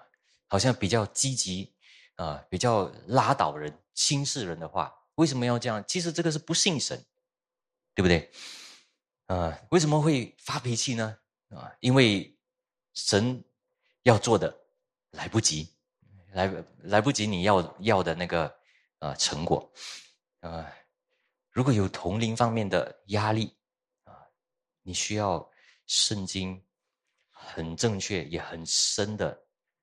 [0.49, 1.75] 好像比较积极
[2.17, 5.85] 啊，比较拉倒人、轻视人的话，为什么要这样？
[5.87, 7.05] 其实这个是不信神。
[7.97, 8.29] 对不对？
[9.27, 11.17] 啊，为什么会发脾气呢？
[11.51, 12.37] 啊，因为
[12.93, 13.45] 神
[14.05, 14.57] 要做的
[15.11, 15.69] 来不及，
[16.33, 16.51] 来
[16.85, 18.57] 来不及你要要的那个
[19.01, 19.71] 呃成果
[20.41, 20.67] 啊。
[21.51, 23.55] 如果有同龄方面的压力
[24.05, 24.17] 啊，
[24.83, 25.47] 你需要
[25.87, 26.65] 圣经
[27.31, 29.39] 很正确也很深的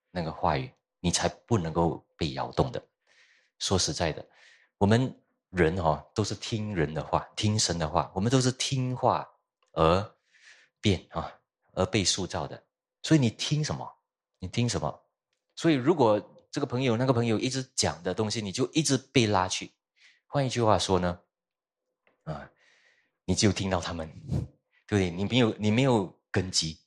[0.09, 2.81] 那个话语，你才不能够被摇动的。
[3.59, 4.25] 说实在的，
[4.77, 5.13] 我们。
[5.51, 8.09] 人哦，都是听人的话，听神的话。
[8.15, 9.29] 我们都是听话
[9.73, 10.15] 而
[10.79, 11.29] 变啊，
[11.73, 12.63] 而被塑造的。
[13.03, 13.85] 所以你听什么，
[14.41, 15.05] 你听什么。
[15.55, 16.19] 所以如果
[16.51, 19.71] 这个朋友、那个朋友一直讲的东西，你就一直被拉去。
[20.27, 21.19] 换一句话说呢，
[22.23, 22.51] 啊，
[23.23, 24.05] 你就听到他们，
[24.85, 25.09] 对不对？
[25.09, 26.77] 你没有，你没有根基。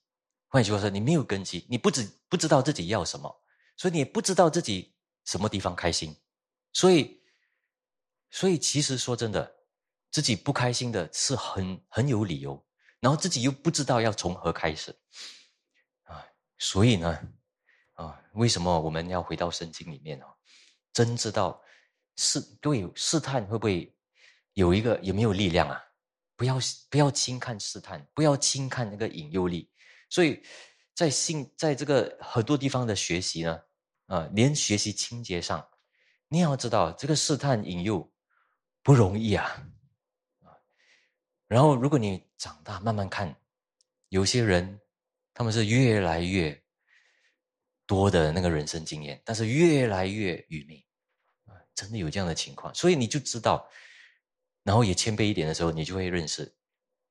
[0.49, 3.35] 换一句话说，你没有根基，你不知不知道自己要什么，
[3.79, 4.95] 所以你也不知道自己
[5.25, 6.15] 什么地方开心，
[6.75, 7.23] 所以。
[8.31, 9.55] 所以，其实说真的，
[10.11, 12.61] 自己不开心的是很很有理由，
[12.99, 14.93] 然后自己又不知道要从何开始，
[16.03, 16.27] 啊，
[16.59, 17.17] 所以呢，
[17.95, 20.26] 啊，为什么我们要回到圣经里面哦？
[20.92, 21.61] 真知道
[22.16, 23.92] 试对试探会不会
[24.53, 25.82] 有一个有没有力量啊？
[26.36, 26.59] 不要
[26.90, 29.70] 不要轻看试探，不要轻看那个引诱力。
[30.09, 30.42] 所以
[30.95, 33.61] 在信在这个很多地方的学习呢，
[34.07, 35.66] 啊，连学习清洁上，
[36.28, 38.11] 你要知道这个试探引诱。
[38.82, 39.66] 不容易，啊！
[41.47, 43.34] 然后，如果你长大慢慢看，
[44.11, 44.78] 有些人
[45.32, 46.62] 他们是越来越
[47.95, 50.84] 多的那个人生经验，但是越来越愚昧！
[51.74, 53.68] 真的有这样的情况，所以你就知道，
[54.62, 56.55] 然后也谦卑一点的时候，你就会认识，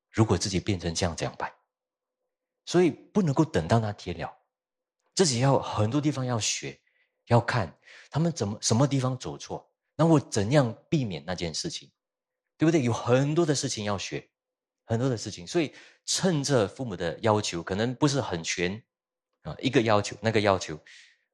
[0.10, 1.52] 如果自己变成这样这样办，
[2.66, 4.34] 所以不能够等到那天了，
[5.16, 6.80] 自己要很多地方要学，
[7.28, 7.78] 要看
[8.10, 9.70] 他们怎么什么地方走错。
[9.96, 11.92] 那我怎样避免那件事情，
[12.58, 12.82] 对不对？
[12.84, 14.30] 有很多的事情要学，
[14.86, 15.46] 很多的事情。
[15.46, 15.74] 所以
[16.06, 18.82] 趁着父母的要求可能不是很全
[19.44, 20.78] 啊，一个要求那个要求，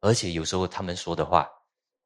[0.01, 1.49] 而且有时候他们说的话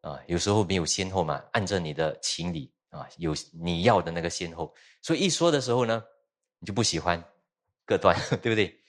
[0.01, 6.03] 啊，有时候没有先后嘛，按照你的情理啊，有你要的那个先后，所以一说的时候呢，
[6.59, 7.23] 你就不喜欢，
[7.85, 8.79] 各断， 对不对？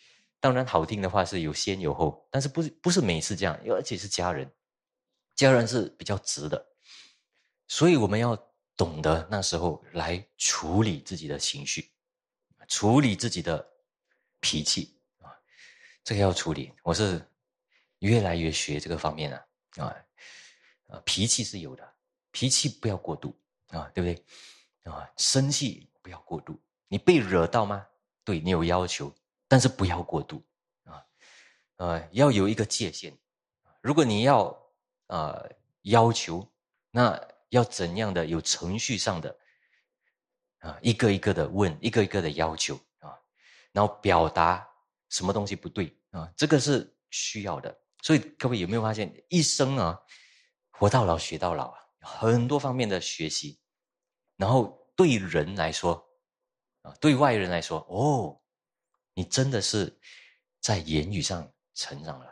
[0.40, 4.52] 当然好听的话是有先有后，但是不是不是每次这样，而且是家人，
[5.34, 6.66] 家人是比较直的，
[7.66, 8.36] 所以我们要
[8.76, 11.92] 懂得那时候来处理自己的情绪，
[12.68, 13.66] 处理自己的
[14.40, 14.93] 脾气，
[16.04, 16.72] 这个要处理。
[16.82, 17.26] 我是
[17.98, 19.46] 越来越学这个方面了
[19.76, 19.96] 啊
[20.88, 21.94] 啊，脾气是有的，
[22.30, 23.36] 脾气不要过度
[23.68, 25.10] 啊，对不对啊？
[25.16, 27.86] 生气不要过度，你被惹到吗？
[28.22, 29.12] 对你有要求。
[29.46, 30.42] 但是不要过度，
[30.84, 31.04] 啊，
[31.76, 33.16] 呃，要有一个界限。
[33.82, 34.58] 如果你要
[35.06, 35.48] 呃
[35.82, 36.50] 要求，
[36.90, 39.38] 那要怎样的有程序上的
[40.58, 43.16] 啊，一个一个的问，一个一个的要求啊，
[43.70, 44.66] 然后表达
[45.14, 47.74] 什么东西不对啊，这个是需要的。
[48.02, 49.98] 所以各位有没有发现，一生啊，
[50.70, 53.60] 活到老学到老啊，很多方面的学习，
[54.36, 56.04] 然后对人来说
[56.82, 58.40] 啊，对外人来说，哦。
[59.16, 59.96] 你真的是
[60.60, 62.26] 在言语上成长了，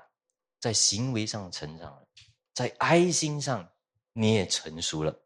[0.58, 2.04] 在行为上成长了，
[2.52, 3.72] 在爱心上
[4.12, 5.16] 你也成熟了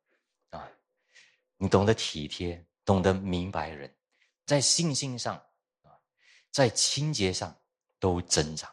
[0.51, 0.69] 啊！
[1.57, 3.97] 你懂得体贴，懂得明白人，
[4.45, 5.43] 在信心上，
[6.57, 7.55] 在清洁上
[8.01, 8.71] 都增长。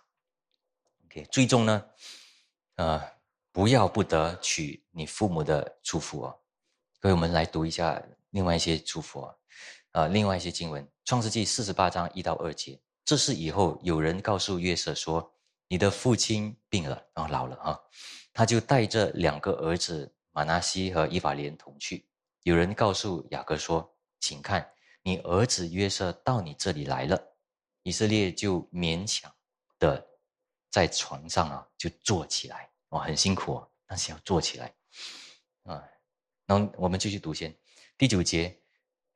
[1.03, 1.85] OK，最终呢，
[2.75, 3.01] 呃，
[3.51, 6.33] 不要不得取你父母的祝福啊！
[7.01, 9.35] 各位，我们来读一下另外一些祝福啊。
[9.91, 15.33] 啊，另外一些经文，《创世纪》四十八章一到二节，这是以后有人告诉约瑟说
[15.67, 17.77] ：“你的父亲病了，然后老了啊。”
[18.31, 22.07] 他就带着两个儿子马纳西和伊法莲同去。
[22.43, 24.71] 有人告诉雅各说：“请看，
[25.01, 27.21] 你儿子约瑟到你这里来了。”
[27.83, 29.33] 以色列就勉强
[29.79, 30.05] 的
[30.69, 32.69] 在床上啊，就坐起来。
[32.89, 34.73] 哇，很辛苦啊，但是要坐起来
[35.63, 35.83] 啊。
[36.45, 37.55] 然后我们继续读先，
[37.97, 38.59] 第九节。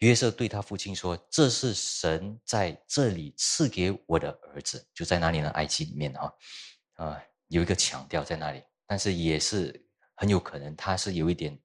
[0.01, 5.49] 约瑟对他父亲说：“这是神在这里赐给我的儿子，就在哪里呢？
[5.55, 6.33] 埃及里面啊，
[6.97, 11.59] 啊，有一个强调在那里，但是也是很有可能他是有一点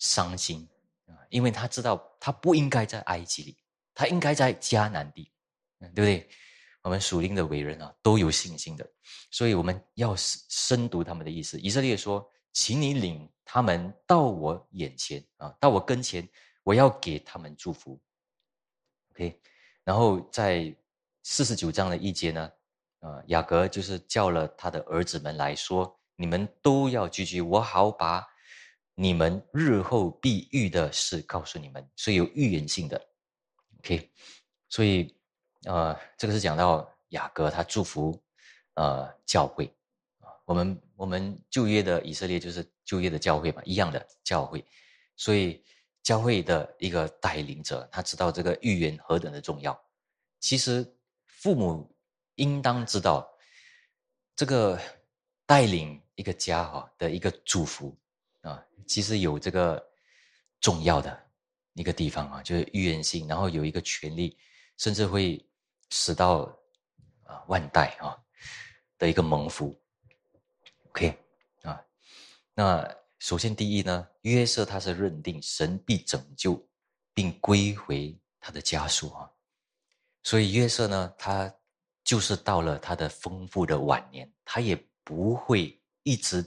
[0.00, 0.68] 伤心
[1.06, 3.56] 啊，因为他知道他不应该在埃及里，
[3.94, 5.30] 他应该在迦南地，
[5.80, 6.28] 对不对？
[6.82, 8.88] 我们属灵的伟人啊，都有信心的，
[9.30, 11.58] 所以我们要深读他们的意思。
[11.60, 16.28] 以色列说：‘请你领他们到我眼前啊，到我跟前。’
[16.62, 17.98] 我要给他们祝福
[19.12, 19.40] ，OK，
[19.82, 20.72] 然后在
[21.22, 22.52] 四十九章的一节呢，
[23.00, 28.24] 啊，雅各就是叫了他的儿子们来说，你们都要聚聚，我好把
[28.94, 33.02] 你们日后必遇的事告诉你们，所以有预言性的
[33.78, 34.10] ，OK，
[34.68, 35.18] 所以
[35.64, 38.20] 呃，这个是讲到雅各他祝福
[38.74, 39.66] 呃教会
[40.20, 44.64] 啊，我们我们旧约的以色列就是旧约的教会嘛，一样的教会，
[45.16, 45.62] 所以。
[46.02, 49.78] 教会的一个带领者，他知道这个预言何等的重要。
[50.40, 50.96] 其实
[51.26, 51.94] 父母
[52.36, 53.30] 应当知道，
[54.34, 54.80] 这个
[55.44, 57.94] 带领一个家哈的一个祝福
[58.40, 59.80] 啊，其实有这个
[60.58, 61.30] 重要的
[61.74, 64.38] 一个地方啊，就是预言性，然后有一个权利，
[64.78, 65.46] 甚至会
[65.90, 66.42] 使到
[67.24, 68.16] 啊万代啊
[68.98, 69.78] 的一个蒙福。
[70.88, 71.16] OK
[71.62, 71.84] 啊，
[72.54, 72.96] 那。
[73.22, 76.58] 首先，第一呢，约瑟他是认定神必拯救，
[77.12, 79.30] 并归回他的家属啊，
[80.22, 81.54] 所以约瑟呢，他
[82.02, 84.74] 就是到了他的丰富的晚年，他也
[85.04, 86.42] 不会一直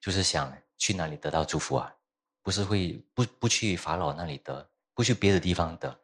[0.00, 1.94] 就是想去哪里得到祝福啊，
[2.42, 5.96] 不是会不不去法老那里得，不去别的地方得，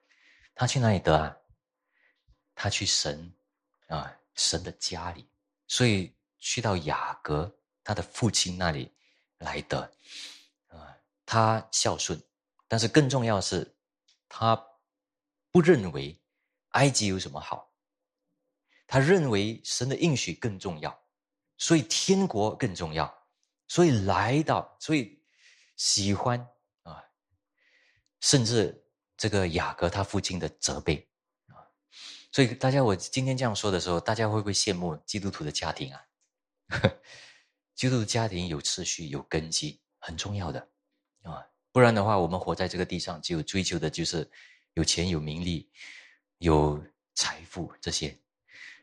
[0.54, 1.36] 他去哪里得啊？
[2.54, 3.32] 他去神
[3.88, 5.26] 啊神的家里，
[5.66, 8.90] 所以去到雅各他的父亲那里。
[9.42, 9.92] 来的，
[10.68, 10.96] 啊，
[11.26, 12.22] 他孝顺，
[12.68, 13.74] 但是更重要是，
[14.28, 14.54] 他
[15.50, 16.16] 不认为
[16.68, 17.68] 埃及有什么好，
[18.86, 20.96] 他认为神的应许更重要，
[21.58, 23.12] 所以天国更重要，
[23.66, 25.20] 所以来到，所以
[25.74, 26.38] 喜欢
[26.84, 27.02] 啊，
[28.20, 28.86] 甚至
[29.16, 31.04] 这个雅各他父亲的责备，
[32.32, 36.00] 所以大家我今天这样说的时候，大家会不会羡慕基督徒的家庭啊？
[37.76, 40.58] 基督徒家庭有秩序、有根基，很重要的
[41.22, 41.46] 啊！
[41.70, 44.30] 不然的话，我们活在这个地上，只有追求的就是
[44.72, 45.70] 有钱、有名利、
[46.38, 46.82] 有
[47.14, 48.18] 财富这些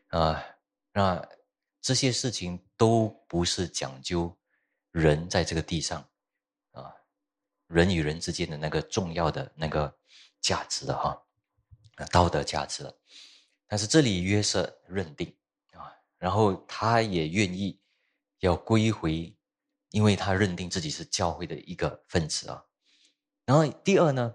[0.08, 0.44] 啊。
[0.92, 1.20] 那
[1.80, 4.36] 这些事情都不是讲究
[4.92, 6.08] 人在这个地上
[6.70, 6.94] 啊，
[7.66, 9.98] 人与人之间的那个重要的那个
[10.40, 11.20] 价值的哈
[12.12, 12.96] 道德价值了。
[13.70, 15.32] 但是这里约瑟认定
[15.74, 17.80] 啊，然后他也愿意
[18.40, 19.32] 要归回，
[19.90, 22.64] 因为他认定自己是教会的一个分子啊。
[23.44, 24.34] 然后第二呢，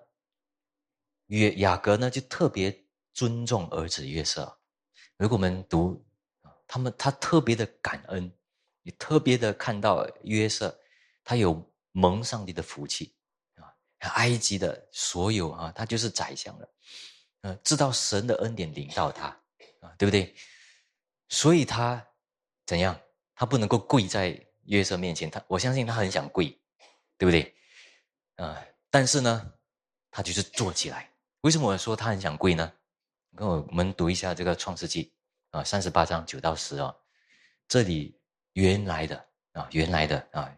[1.26, 4.58] 约雅各呢就特别尊重儿子约瑟。
[5.18, 6.02] 如果我们读
[6.66, 8.34] 他们，他特别的感恩，
[8.84, 10.80] 也特别的看到约瑟，
[11.26, 13.14] 他有蒙上帝的福气
[13.56, 13.68] 啊，
[14.14, 16.74] 埃及的所有啊，他就是宰相了。
[17.46, 19.28] 呃，知道神的恩典领到他
[19.80, 20.34] 啊，对不对？
[21.30, 22.04] 所以他
[22.66, 23.00] 怎样？
[23.36, 25.30] 他不能够跪在约瑟面前。
[25.30, 26.48] 他我相信他很想跪，
[27.20, 27.56] 对不对？
[28.38, 29.54] 啊，但是呢，
[30.10, 31.08] 他就是坐起来。
[31.41, 32.74] 为什么我说他很想跪呢？
[33.36, 35.14] 跟我们读一下这个创世纪
[35.52, 36.96] 啊，三十八章九到十啊，
[37.68, 38.20] 这里
[38.54, 40.58] 原来的啊，原来的啊，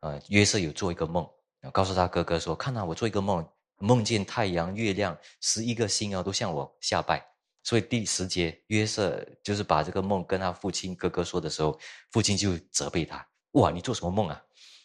[0.00, 1.26] 呃，约瑟有做一个梦，
[1.72, 3.42] 告诉他哥哥说：“看到我做一个梦。”
[3.80, 7.26] 梦见太阳、月亮十一个星啊，都向我下拜。
[7.62, 11.78] 所以第十节，约瑟就是把这个梦跟他父亲哥哥说的时候，
[12.10, 14.42] 父亲就责备他：“哇，你做什么梦啊？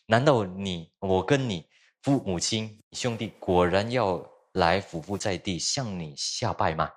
[0.07, 1.69] 难道你我跟你
[2.01, 4.21] 父母亲兄弟果然要
[4.53, 6.91] 来俯伏在地向你下拜吗？”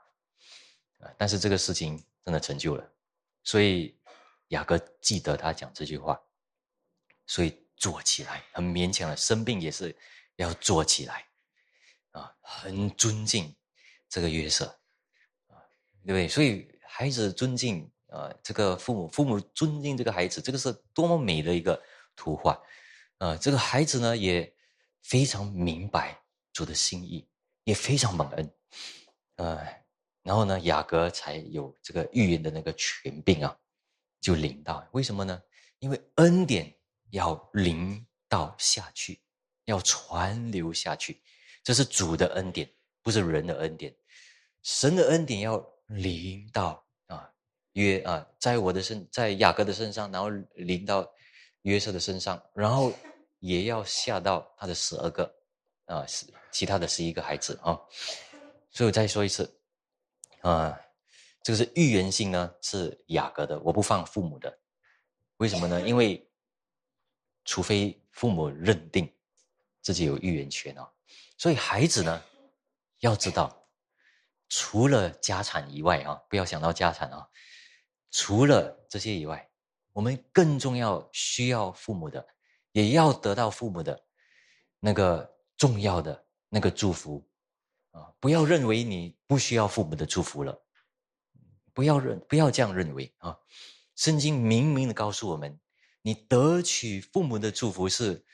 [0.98, 2.84] 啊，但是这个事情真的成就了，
[3.44, 3.96] 所以
[4.48, 6.20] 雅各记得他讲这句话，
[7.26, 9.96] 所以坐起来，很勉强的，生病也是
[10.36, 11.27] 要坐起来。
[12.18, 13.54] 啊，很尊敬
[14.08, 14.66] 这个约瑟，
[15.46, 15.54] 啊，
[16.04, 16.28] 对不对？
[16.28, 21.80] 所以孩子尊敬啊，这个父母，父母尊敬这个孩子，这个是多么美的一个
[22.16, 22.60] 图画，
[23.18, 24.52] 啊，这个孩子呢也
[25.02, 26.20] 非常明白
[26.52, 27.26] 主的心意，
[27.64, 28.52] 也非常蒙恩，
[29.36, 29.58] 呃，
[30.22, 33.56] 然后呢，雅各才有这个预言的那个权柄啊，
[34.20, 34.86] 就领到。
[34.92, 35.40] 为什么呢？
[35.78, 36.74] 因为恩典
[37.10, 39.20] 要领到下去，
[39.66, 41.22] 要传流下去。
[41.68, 42.66] 这是主的恩典，
[43.02, 43.94] 不是人的恩典。
[44.62, 47.30] 神的恩典要临到啊
[47.74, 51.06] 约啊，在我的身，在雅各的身上，然后临到
[51.64, 52.90] 约瑟的身上，然后
[53.40, 55.30] 也要下到他的十二个
[55.84, 57.78] 啊，是其他的十一个孩子啊。
[58.70, 59.60] 所以我再说一次
[60.40, 60.74] 啊，
[61.42, 64.58] 这个是预言性呢，是雅各的，我不放父母的。
[65.36, 65.86] 为什么呢？
[65.86, 66.26] 因为
[67.44, 69.06] 除非父母认定
[69.82, 70.90] 自己有预言权啊。
[71.36, 72.22] 所以孩子呢，
[73.00, 73.68] 要知道，
[74.48, 77.28] 除了家产以外啊，不要想到家产啊，
[78.10, 79.50] 除了这些以外，
[79.92, 82.26] 我们更重要需要父母的，
[82.72, 84.04] 也要得到父母的
[84.80, 87.28] 那个重要的那个祝福
[87.90, 88.12] 啊！
[88.20, 90.62] 不要认为你不需要父母的祝福了，
[91.72, 93.38] 不要认不要这样认为啊！
[93.96, 95.58] 圣经明明的告诉我们，
[96.02, 98.24] 你得取父母的祝福是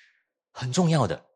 [0.53, 1.27] 很重要的。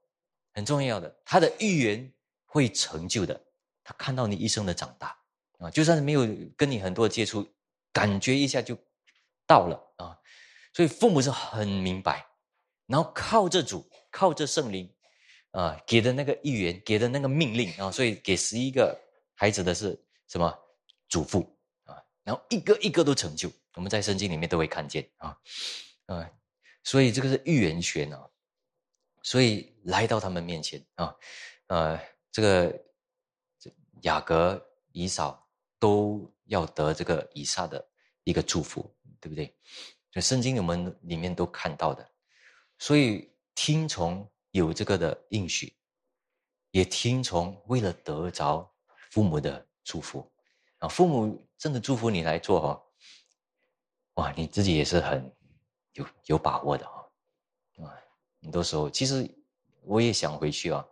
[0.58, 2.12] 很重要的，他的预言
[2.44, 3.40] 会成就的。
[3.84, 5.16] 他看到你一生的长大
[5.58, 7.48] 啊，就算是没有跟你很多接触，
[7.92, 8.76] 感觉一下就
[9.46, 10.18] 到了啊。
[10.74, 12.26] 所以父母是很明白，
[12.86, 14.92] 然后靠着主，靠着圣灵
[15.52, 19.00] 啊给的那个预言，给的那个命令啊，所以给十一个
[19.36, 19.96] 孩子的是
[20.26, 20.52] 什么
[21.08, 23.48] 祖父啊，然后一个一个都成就。
[23.74, 25.38] 我们在圣经里面都会看见啊，
[26.06, 26.28] 啊，
[26.82, 28.28] 所以这个是预言权啊。
[29.22, 31.14] 所以来到他们面前啊，
[31.68, 32.84] 呃，这个
[34.02, 34.62] 雅各、
[34.92, 37.86] 以扫都要得这个以撒的
[38.24, 39.54] 一个祝福，对不对？
[40.10, 42.06] 就圣经我们里面都看到的，
[42.78, 45.74] 所以听从有这个的应许，
[46.70, 48.70] 也听从为了得着
[49.10, 50.30] 父母的祝福
[50.78, 52.82] 啊，父母真的祝福你来做哈，
[54.14, 55.34] 哇，你自己也是很
[55.92, 57.10] 有有把握的哈，
[57.84, 57.96] 啊。
[58.40, 59.28] 很多时候，其实
[59.88, 60.86] 我也想回去啊，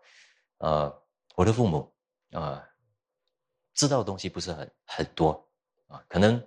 [0.59, 1.03] 呃，
[1.35, 1.95] 我的父母
[2.31, 2.67] 啊，
[3.75, 5.49] 知道的东西不是很很多
[5.87, 6.45] 啊，可能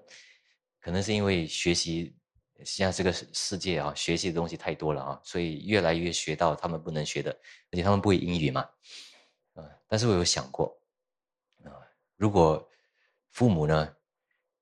[0.80, 2.18] 可能是因为学习
[2.66, 7.32] 现在这个世界啊，学习的东西太多了啊，所以越来越学到他们不能学的，
[7.72, 8.62] 而且他们不会英语嘛，
[9.54, 10.76] 啊，但是我有想过
[11.64, 11.70] 啊，
[12.18, 12.68] 如果
[13.30, 13.96] 父母呢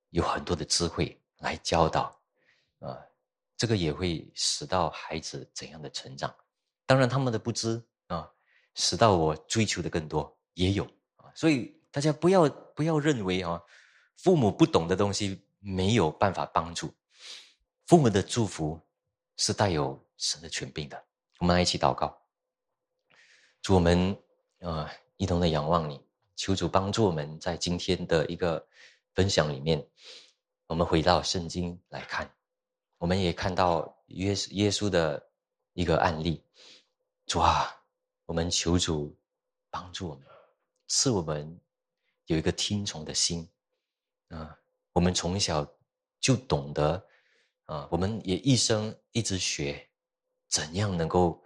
[0.09, 2.21] 有很多的智慧来教导
[2.79, 3.01] 啊。
[3.59, 6.31] 这个也会使到孩子怎样的成长？
[6.87, 8.31] 当然，他们的不知啊，
[8.73, 10.83] 使到我追求的更多也有
[11.17, 11.29] 啊。
[11.35, 13.61] 所以大家不要不要认为啊，
[14.15, 16.91] 父母不懂的东西没有办法帮助。
[17.85, 18.81] 父母的祝福
[19.35, 21.03] 是带有神的权柄的。
[21.39, 22.17] 我们来一起祷告，
[23.61, 24.17] 祝我们
[24.61, 26.01] 啊一同的仰望你，
[26.35, 28.65] 求主帮助我们在今天的一个
[29.13, 29.85] 分享里面，
[30.67, 32.33] 我们回到圣经来看。
[32.97, 35.29] 我们也看到耶耶稣的
[35.73, 36.43] 一个案例，
[37.27, 37.75] 主啊，
[38.25, 39.13] 我们求主
[39.69, 40.25] 帮助我们，
[40.87, 41.59] 赐我们
[42.27, 43.45] 有一个听从的心
[44.29, 44.57] 啊。
[44.93, 45.67] 我们从小
[46.21, 47.05] 就懂得
[47.65, 49.85] 啊，我们也一生一直学
[50.47, 51.43] 怎样能够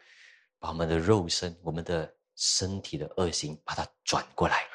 [0.59, 4.67] 把我们的肉身、我们的身体的恶行把它转过来。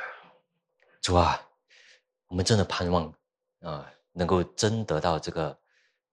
[1.01, 1.41] 主啊，
[2.27, 3.15] 我们真的盼望
[3.61, 5.57] 啊，能够真得到这个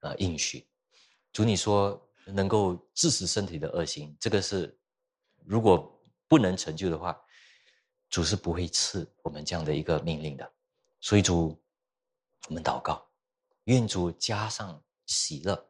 [0.02, 0.68] 啊应许。
[1.32, 4.78] 主，你说能够致死身体的恶行，这个是
[5.46, 7.20] 如果不能成就的话。
[8.10, 10.54] 主是不会赐我们这样的一个命令的，
[11.02, 11.60] 所以主，
[12.48, 13.04] 我们祷告，
[13.64, 15.68] 愿主加上喜乐，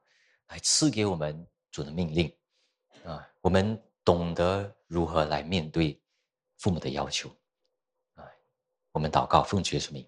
[0.47, 2.37] 来赐给我们主的命令，
[3.05, 5.97] 啊，我们懂得如何来面对
[6.57, 7.29] 父母的要求，
[8.15, 8.27] 啊，
[8.91, 10.05] 我们祷告奉主耶稣名。